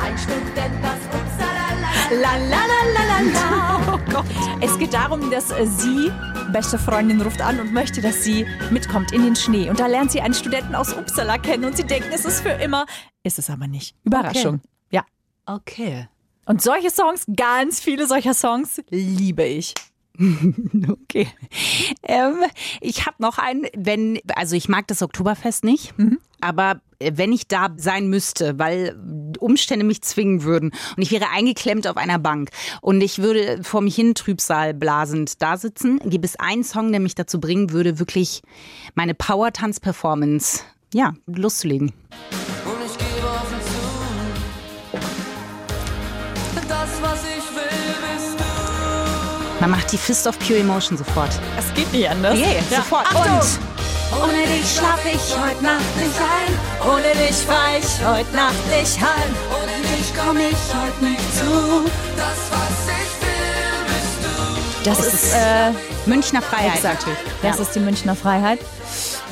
Ein 0.02 0.17
Student, 0.17 0.76
Upsala, 0.84 1.67
la 2.12 2.38
La 2.38 2.38
la 2.38 2.80
la 2.93 3.04
la 3.04 3.19
la. 3.19 3.82
Oh 3.93 4.00
Gott. 4.12 4.26
Es 4.62 4.78
geht 4.78 4.93
darum, 4.93 5.32
dass 5.32 5.52
äh, 5.52 5.65
sie, 5.65 6.12
beste 6.52 6.78
Freundin 6.78 7.21
ruft 7.21 7.41
an 7.41 7.60
und 7.60 7.73
möchte, 7.73 8.02
dass 8.02 8.23
sie 8.23 8.45
mitkommt 8.69 9.12
in 9.12 9.23
den 9.23 9.36
Schnee. 9.36 9.69
Und 9.69 9.80
da 9.80 9.88
lernt 9.88 10.12
sie 10.12 10.21
einen 10.21 10.34
Studenten 10.34 10.76
aus 10.76 10.93
Uppsala 10.93 11.38
kennen 11.38 11.65
und 11.65 11.78
sie 11.78 11.86
denken, 11.86 12.10
es 12.13 12.26
ist 12.26 12.41
für 12.41 12.50
immer. 12.50 12.86
Ist 13.23 13.39
es 13.39 13.50
aber 13.50 13.67
nicht. 13.67 13.95
Überraschung. 14.04 14.62
Ja. 14.91 15.04
Okay. 15.45 16.08
Und 16.45 16.62
solche 16.62 16.89
Songs, 16.89 17.26
ganz 17.36 17.80
viele 17.80 18.08
solcher 18.08 18.34
Songs, 18.34 18.82
liebe 18.89 19.43
ich. 19.43 19.73
Okay. 20.89 21.28
Ähm, 22.04 22.43
ich 22.82 23.06
habe 23.06 23.17
noch 23.19 23.38
einen, 23.38 23.67
wenn, 23.76 24.19
also 24.36 24.56
ich 24.56 24.67
mag 24.67 24.88
das 24.88 25.02
Oktoberfest 25.04 25.63
nicht, 25.63 25.93
aber 26.41 26.82
äh, 27.00 27.13
wenn 27.15 27.32
ich 27.32 27.47
da 27.47 27.69
sein 27.78 28.10
müsste, 28.10 28.60
weil 28.60 28.95
Umstände 29.39 29.86
mich 29.86 30.02
zwingen 30.02 30.43
würden 30.43 30.71
und 30.95 31.04
ich 31.04 31.12
wäre 31.12 31.30
eingeklemmt 31.30 31.88
auf 31.88 31.97
einer 31.97 32.17
Bank 32.19 32.50
und 32.82 33.02
ich 33.02 33.19
würde 33.19 33.63
vor 33.63 33.82
mich 33.82 33.95
hin 33.95 34.15
Trübsal 34.15 34.73
blasend 34.73 35.41
da 35.41 35.58
sitzen, 35.58 36.00
gibt 36.06 36.26
es 36.26 36.39
einen 36.39 36.63
Song, 36.63 36.91
der 36.91 37.00
mich 37.00 37.15
dazu 37.15 37.39
bringen 37.39 37.71
würde, 37.71 38.00
wirklich 38.00 38.41
meine 38.95 39.13
Power-Tanz-Performance, 39.13 40.62
ja, 40.93 41.13
loszulegen. 41.28 41.93
Und 42.65 42.86
ich 42.86 42.97
gebe 42.97 43.28
offen 43.28 43.62
zu, 43.62 43.78
das, 46.67 47.02
was 47.02 47.23
ich 47.23 47.56
will, 47.56 48.15
bist 48.15 48.39
du. 48.39 48.43
Man 49.62 49.71
macht 49.71 49.91
die 49.91 49.97
Fist 49.97 50.28
of 50.28 50.38
Pure 50.39 50.60
Emotion 50.60 50.97
sofort. 50.97 51.32
Es 51.58 51.73
geht 51.73 51.91
nicht 51.91 52.10
anders. 52.10 52.38
Yeah, 52.38 52.62
sofort. 52.69 53.08
Achtung. 53.08 53.39
Und 53.39 53.76
Ohne 54.11 54.45
dich 54.47 54.75
schlaf 54.75 54.99
ich 55.05 55.35
heute 55.37 55.63
Nacht 55.63 55.95
nicht 55.97 56.19
ein. 56.19 56.89
Ohne 56.89 57.11
dich 57.25 57.35
fahr 57.35 57.77
ich 57.77 58.05
heute 58.05 58.35
Nacht 58.35 58.67
nicht 58.69 58.99
heim. 58.99 59.35
Ohne 59.51 59.75
dich 59.87 60.13
komm 60.15 60.37
ich 60.37 60.55
heute 60.73 61.05
nicht 61.05 61.35
zu. 61.35 61.89
Das, 62.15 62.39
was 62.51 62.87
ich 62.87 63.11
will, 63.21 63.85
bist 63.87 64.19
du. 64.23 64.89
Das 64.89 65.13
ist, 65.13 65.33
äh, 65.33 65.71
Münchner 66.07 66.41
Freiheit 66.41 66.75
Exakt. 66.75 67.05
das 67.41 67.57
ja. 67.57 67.61
ist 67.61 67.75
die 67.75 67.79
Münchner 67.79 68.15
Freiheit. 68.15 68.59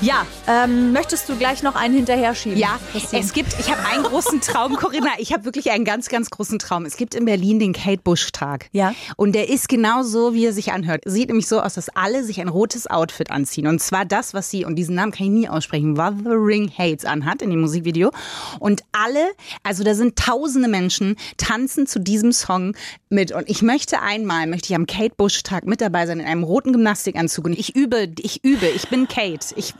Ja, 0.02 0.26
ähm, 0.48 0.92
möchtest 0.92 1.30
du 1.30 1.36
gleich 1.38 1.64
noch 1.64 1.76
einen 1.76 1.96
hinterher 1.96 2.36
schieben? 2.36 2.58
Ja, 2.58 2.80
Christine? 2.92 3.22
es 3.22 3.32
gibt, 3.32 3.56
ich 3.60 3.72
habe 3.72 3.82
einen 3.88 4.04
großen 4.04 4.42
Traum, 4.42 4.76
Corinna, 4.78 5.12
ich 5.20 5.32
habe 5.32 5.46
wirklich 5.46 5.72
einen 5.72 5.86
ganz, 5.86 6.10
ganz 6.10 6.30
großen 6.30 6.60
Traum. 6.60 6.86
Es 6.86 6.98
gibt 6.98 7.16
in 7.16 7.26
Berlin 7.26 7.60
den 7.60 7.74
Kate 7.74 8.02
Bush 8.04 8.32
Tag. 8.32 8.68
Ja. 8.74 8.94
Und 9.16 9.34
der 9.34 9.50
ist 9.50 9.70
genau 9.70 10.04
so, 10.04 10.34
wie 10.34 10.46
er 10.46 10.54
sich 10.54 10.74
anhört. 10.74 11.04
Sieht 11.06 11.30
nämlich 11.30 11.48
so 11.48 11.62
aus, 11.62 11.76
dass 11.76 11.90
alle 11.90 12.24
sich 12.24 12.42
ein 12.42 12.50
rotes 12.50 12.88
Outfit 12.88 13.32
anziehen. 13.32 13.68
Und 13.68 13.82
zwar 13.82 14.06
das, 14.06 14.34
was 14.34 14.50
sie, 14.50 14.66
und 14.66 14.76
diesen 14.76 14.96
Namen 14.96 15.12
kann 15.12 15.28
ich 15.28 15.32
nie 15.32 15.50
aussprechen, 15.50 15.98
Wuthering 15.98 16.72
Hates 16.78 17.06
anhat 17.06 17.42
in 17.42 17.50
dem 17.50 17.62
Musikvideo. 17.62 18.12
Und 18.60 18.84
alle, 18.92 19.32
also 19.64 19.84
da 19.84 19.96
sind 19.96 20.18
tausende 20.18 20.68
Menschen, 20.68 21.16
tanzen 21.38 21.88
zu 21.88 22.00
diesem 22.00 22.34
Song 22.34 22.76
mit. 23.10 23.32
Und 23.32 23.50
ich 23.50 23.62
möchte 23.62 24.02
einmal, 24.02 24.46
möchte 24.48 24.74
ich 24.74 24.76
am 24.76 24.88
Kate 24.88 25.16
Bush 25.16 25.44
Tag 25.44 25.66
mit 25.66 25.80
dabei 25.80 26.06
sein 26.06 26.20
in 26.20 26.26
einem 26.26 26.44
roten 26.44 26.74
Gymnastikanzug. 26.74 27.46
Und 27.46 27.58
ich 27.58 27.76
übe, 27.76 28.10
ich 28.20 28.44
übe, 28.44 28.68
ich 28.68 28.90
bin 28.90 29.08
Kate. 29.08 29.56
Ich 29.56 29.74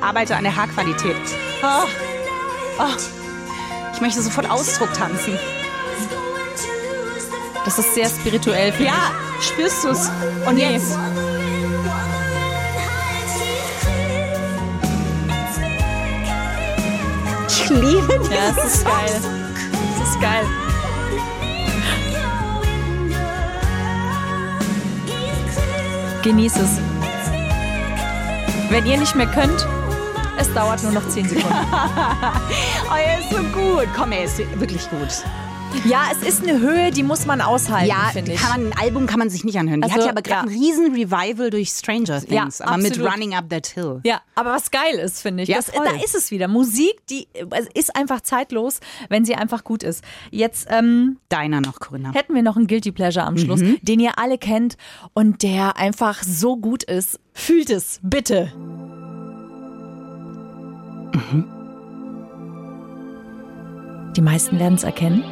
arbeite 0.00 0.36
an 0.36 0.44
der 0.44 0.54
Haarqualität. 0.54 1.16
Oh. 1.62 1.86
Oh. 2.78 2.96
Ich 3.94 4.00
möchte 4.00 4.22
sofort 4.22 4.48
Ausdruck 4.50 4.92
tanzen. 4.94 5.38
das 7.64 7.78
ist 7.78 7.94
sehr 7.94 8.08
spirituell. 8.08 8.72
Ja, 8.78 9.12
spürst 9.40 9.84
du's? 9.84 10.10
Und 10.46 10.56
jetzt? 10.56 10.96
Ich 17.48 17.68
liebe. 17.68 18.20
Ja, 18.30 18.50
es 18.56 18.74
ist 18.74 18.84
geil. 18.84 19.20
Es 20.02 20.08
ist 20.08 20.20
geil. 20.20 20.46
Genieß 26.22 26.56
es. 26.56 26.89
Wenn 28.70 28.86
ihr 28.86 28.98
nicht 28.98 29.16
mehr 29.16 29.26
könnt, 29.26 29.66
es 30.38 30.52
dauert 30.54 30.82
nur 30.84 30.92
noch 30.92 31.06
10 31.08 31.28
Sekunden. 31.28 31.48
Oh, 32.90 32.94
er 32.96 33.18
ist 33.20 33.30
so 33.30 33.42
gut. 33.52 33.88
Komm, 33.96 34.12
er 34.12 34.24
ist 34.24 34.38
wirklich 34.58 34.88
gut. 34.90 35.08
Ja, 35.84 36.02
es 36.12 36.26
ist 36.26 36.42
eine 36.46 36.60
Höhe, 36.60 36.90
die 36.90 37.02
muss 37.02 37.24
man 37.26 37.40
aushalten, 37.40 37.88
Ja, 37.88 38.10
finde 38.12 38.32
ich. 38.32 38.40
kann 38.40 38.62
man, 38.64 38.72
ein 38.72 38.78
Album 38.78 39.06
kann 39.06 39.18
man 39.18 39.30
sich 39.30 39.44
nicht 39.44 39.58
anhören. 39.58 39.80
Die 39.80 39.84
Also, 39.84 39.96
hat 39.96 40.04
ja 40.04 40.10
aber 40.10 40.22
gerade 40.22 40.46
ja. 40.50 40.52
ein 40.52 40.58
riesen 40.62 40.92
Revival 40.94 41.48
durch 41.50 41.70
Stranger 41.70 42.20
Things, 42.20 42.58
Ja, 42.58 42.66
aber 42.66 42.76
mit 42.76 42.92
absolut. 42.92 43.12
Running 43.12 43.34
Up 43.34 43.48
That 43.48 43.66
Hill. 43.68 44.00
Ja, 44.04 44.20
aber 44.34 44.50
was 44.52 44.70
geil 44.70 44.94
ist, 45.02 45.22
finde 45.22 45.44
ich. 45.44 45.48
Ja, 45.48 45.56
das, 45.56 45.66
da 45.72 45.90
ist 46.04 46.14
es 46.14 46.30
wieder. 46.30 46.48
Musik, 46.48 46.94
die 47.08 47.26
ist 47.74 47.96
einfach 47.96 48.20
zeitlos, 48.20 48.80
wenn 49.08 49.24
sie 49.24 49.34
einfach 49.36 49.64
gut 49.64 49.82
ist. 49.82 50.04
Jetzt 50.30 50.66
ähm, 50.70 51.16
Deiner 51.30 51.60
noch, 51.62 51.80
Corinna. 51.80 52.12
hätten 52.12 52.34
wir 52.34 52.42
noch 52.42 52.56
einen 52.56 52.66
Guilty 52.66 52.92
Pleasure 52.92 53.24
am 53.24 53.38
Schluss, 53.38 53.60
Mhm. 53.60 53.78
den 53.82 54.00
ihr 54.00 54.18
alle 54.18 54.36
kennt 54.38 54.76
und 55.14 55.42
der 55.42 55.76
einfach 55.78 56.22
so 56.22 56.56
gut 56.58 56.82
ist. 56.82 57.18
Fühlt 57.32 57.70
es, 57.70 58.00
bitte. 58.02 58.52
Mhm. 61.14 61.44
Die 64.16 64.20
meisten 64.20 64.58
werden 64.58 64.74
es 64.74 64.82
erkennen. 64.82 65.22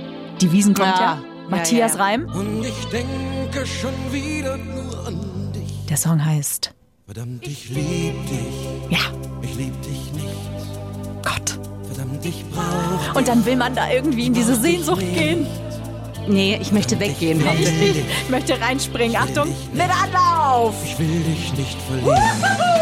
Die 0.40 0.52
Wiesen 0.52 0.74
kommt 0.74 0.88
ja. 0.98 1.00
Ja. 1.00 1.22
Matthias 1.48 1.92
Ja, 1.94 1.98
ja. 1.98 2.04
Reim. 2.04 2.26
Und 2.34 2.64
ich 2.64 2.84
denke 2.86 3.66
schon 3.66 3.92
wieder 4.12 4.56
nur 4.56 5.06
an 5.06 5.52
dich. 5.54 5.86
Der 5.88 5.96
Song 5.96 6.24
heißt 6.24 6.72
Verdammt, 7.06 7.46
ich 7.46 7.70
lieb 7.70 8.14
dich. 8.28 8.90
Ja, 8.90 8.98
Ich 9.42 9.54
lieb 9.56 9.80
dich 9.82 10.12
nicht. 10.12 11.22
Gott. 11.22 11.58
Verdammt, 11.86 12.24
ich 12.24 12.44
brauch 12.50 13.14
Und 13.16 13.26
dann 13.28 13.44
will 13.46 13.56
man 13.56 13.74
da 13.74 13.90
irgendwie 13.90 14.26
in 14.26 14.34
diese 14.34 14.54
Sehnsucht 14.54 15.00
gehen. 15.00 15.46
Nee, 16.28 16.58
ich 16.60 16.70
möchte 16.72 17.00
weggehen. 17.00 17.42
Ich, 17.58 17.96
ich 17.96 18.28
möchte 18.28 18.60
reinspringen. 18.60 19.16
Achtung, 19.16 19.48
mit 19.72 19.88
Anlauf! 19.90 20.74
Ich 20.84 20.98
will 20.98 21.22
dich 21.22 21.54
nicht 21.54 21.78
verlieren. 21.88 22.77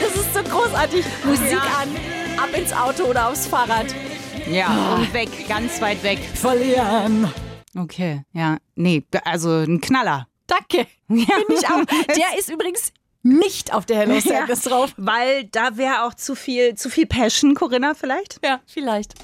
Das 0.00 0.14
ist 0.14 0.34
so 0.34 0.42
großartig. 0.42 1.04
Musik 1.24 1.60
an, 1.60 1.88
ab 2.38 2.48
ins 2.56 2.72
Auto 2.72 3.04
oder 3.04 3.28
aufs 3.28 3.46
Fahrrad. 3.46 3.86
Ja, 4.50 4.94
und 4.96 5.12
weg, 5.12 5.28
ganz 5.48 5.80
weit 5.80 6.02
weg. 6.02 6.18
Verlieren. 6.34 7.32
Okay, 7.76 8.22
ja. 8.32 8.58
Nee, 8.74 9.04
also 9.24 9.50
ein 9.50 9.80
Knaller. 9.80 10.26
Danke. 10.46 10.86
Ja. 11.08 11.24
Finde 11.36 11.54
ich 11.54 11.66
auch. 11.68 11.84
Der 12.16 12.38
ist 12.38 12.50
übrigens 12.50 12.92
nicht 13.26 13.72
auf 13.74 13.84
der 13.86 13.98
Hello 13.98 14.18
Sadness 14.20 14.62
drauf. 14.62 14.92
Weil 14.96 15.44
da 15.44 15.76
wäre 15.76 16.04
auch 16.04 16.14
zu 16.14 16.34
viel, 16.34 16.74
zu 16.76 16.88
viel 16.88 17.06
Passion, 17.06 17.54
Corinna, 17.54 17.94
vielleicht? 17.94 18.40
Ja, 18.44 18.60
vielleicht. 18.66 19.14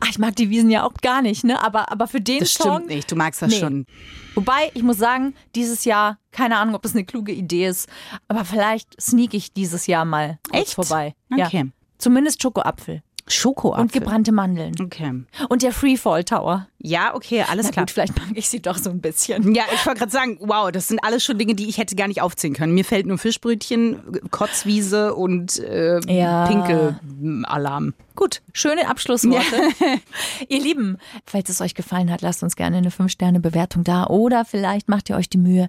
Ach, 0.00 0.08
ich 0.10 0.18
mag 0.18 0.36
die 0.36 0.50
Wiesen 0.50 0.70
ja 0.70 0.84
auch 0.84 0.94
gar 1.02 1.22
nicht, 1.22 1.44
ne? 1.44 1.62
Aber, 1.62 1.90
aber 1.90 2.06
für 2.08 2.20
den 2.20 2.40
Das 2.40 2.54
Song. 2.54 2.74
stimmt 2.74 2.88
nicht. 2.88 3.10
Du 3.10 3.16
magst 3.16 3.40
das 3.42 3.50
Nee. 3.50 3.60
schon. 3.60 3.86
Wobei, 4.34 4.70
ich 4.74 4.82
muss 4.82 4.98
sagen, 4.98 5.34
dieses 5.54 5.84
Jahr, 5.84 6.18
keine 6.32 6.56
Ahnung, 6.58 6.74
ob 6.74 6.82
das 6.82 6.92
eine 6.94 7.04
kluge 7.04 7.32
Idee 7.32 7.68
ist, 7.68 7.88
aber 8.28 8.44
vielleicht 8.44 9.00
sneak 9.00 9.32
ich 9.32 9.52
dieses 9.52 9.86
Jahr 9.86 10.04
mal 10.04 10.38
kurz 10.50 10.62
Echt? 10.62 10.74
vorbei. 10.74 11.14
Okay. 11.32 11.58
Ja. 11.64 11.70
Zumindest 11.98 12.42
Schokoapfel 12.42 13.02
Schokoapfel. 13.26 13.82
und 13.82 13.92
gebrannte 13.92 14.32
Mandeln. 14.32 14.74
Okay. 14.80 15.24
Und 15.48 15.62
der 15.62 15.72
Freefall 15.72 16.24
Tower. 16.24 16.68
Ja, 16.78 17.14
okay, 17.14 17.42
alles 17.50 17.66
Na 17.66 17.72
klar. 17.72 17.84
gut, 17.86 17.90
vielleicht 17.92 18.18
mag 18.18 18.28
ich 18.34 18.48
sie 18.50 18.60
doch 18.60 18.76
so 18.76 18.90
ein 18.90 19.00
bisschen. 19.00 19.54
Ja, 19.54 19.62
ich 19.74 19.86
wollte 19.86 20.00
gerade 20.00 20.12
sagen, 20.12 20.36
wow, 20.42 20.70
das 20.70 20.88
sind 20.88 21.02
alles 21.02 21.24
schon 21.24 21.38
Dinge, 21.38 21.54
die 21.54 21.66
ich 21.68 21.78
hätte 21.78 21.96
gar 21.96 22.08
nicht 22.08 22.20
aufzählen 22.20 22.52
können. 22.54 22.74
Mir 22.74 22.84
fällt 22.84 23.06
nur 23.06 23.16
Fischbrötchen, 23.16 24.20
Kotzwiese 24.30 25.14
und 25.14 25.58
äh, 25.60 26.00
Ja. 26.06 26.46
Pinkel-Alarm. 26.46 27.94
Gut, 28.16 28.42
schöne 28.52 28.88
Abschlussworte. 28.88 29.56
ihr 30.48 30.60
Lieben, 30.60 30.98
falls 31.24 31.48
es 31.48 31.60
euch 31.60 31.74
gefallen 31.74 32.10
hat, 32.12 32.20
lasst 32.22 32.42
uns 32.42 32.54
gerne 32.56 32.76
eine 32.76 32.90
5-Sterne-Bewertung 32.90 33.82
da 33.84 34.06
oder 34.06 34.44
vielleicht 34.44 34.88
macht 34.88 35.08
ihr 35.10 35.16
euch 35.16 35.28
die 35.28 35.38
Mühe 35.38 35.68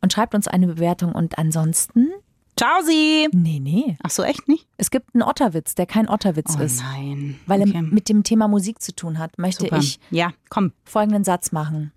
und 0.00 0.12
schreibt 0.12 0.34
uns 0.34 0.48
eine 0.48 0.66
Bewertung 0.66 1.12
und 1.12 1.38
ansonsten, 1.38 2.08
Ciao, 2.56 2.82
Sie! 2.86 3.28
nee, 3.32 3.58
nee, 3.58 3.96
Ach 4.02 4.10
so, 4.10 4.22
echt 4.22 4.46
nicht? 4.48 4.66
es 4.76 4.90
gibt 4.90 5.14
einen 5.14 5.22
Otterwitz, 5.22 5.74
der 5.74 5.86
kein 5.86 6.08
Otterwitz 6.08 6.54
Oh 6.58 6.62
ist. 6.62 6.80
nein. 6.82 7.38
Weil 7.46 7.62
okay. 7.62 7.72
er 7.74 7.82
mit 7.82 8.08
dem 8.08 8.22
Thema 8.22 8.46
Musik 8.46 8.80
zu 8.80 8.94
tun 8.94 9.18
hat, 9.18 9.38
möchte 9.38 9.64
Super. 9.64 9.78
ich 9.78 9.98
Ja, 10.10 10.32
komm. 10.50 10.72
folgenden 10.84 11.24
Satz 11.24 11.50
machen. 11.50 11.92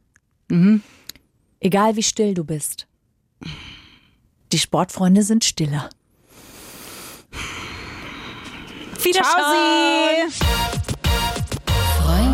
Mhm. 0.49 0.81
Egal 1.59 1.95
wie 1.95 2.03
still 2.03 2.33
du 2.33 2.43
bist, 2.43 2.87
die 4.51 4.57
Sportfreunde 4.59 5.21
sind 5.23 5.43
stiller. 5.43 5.89
Wiederschauen! 9.03 10.56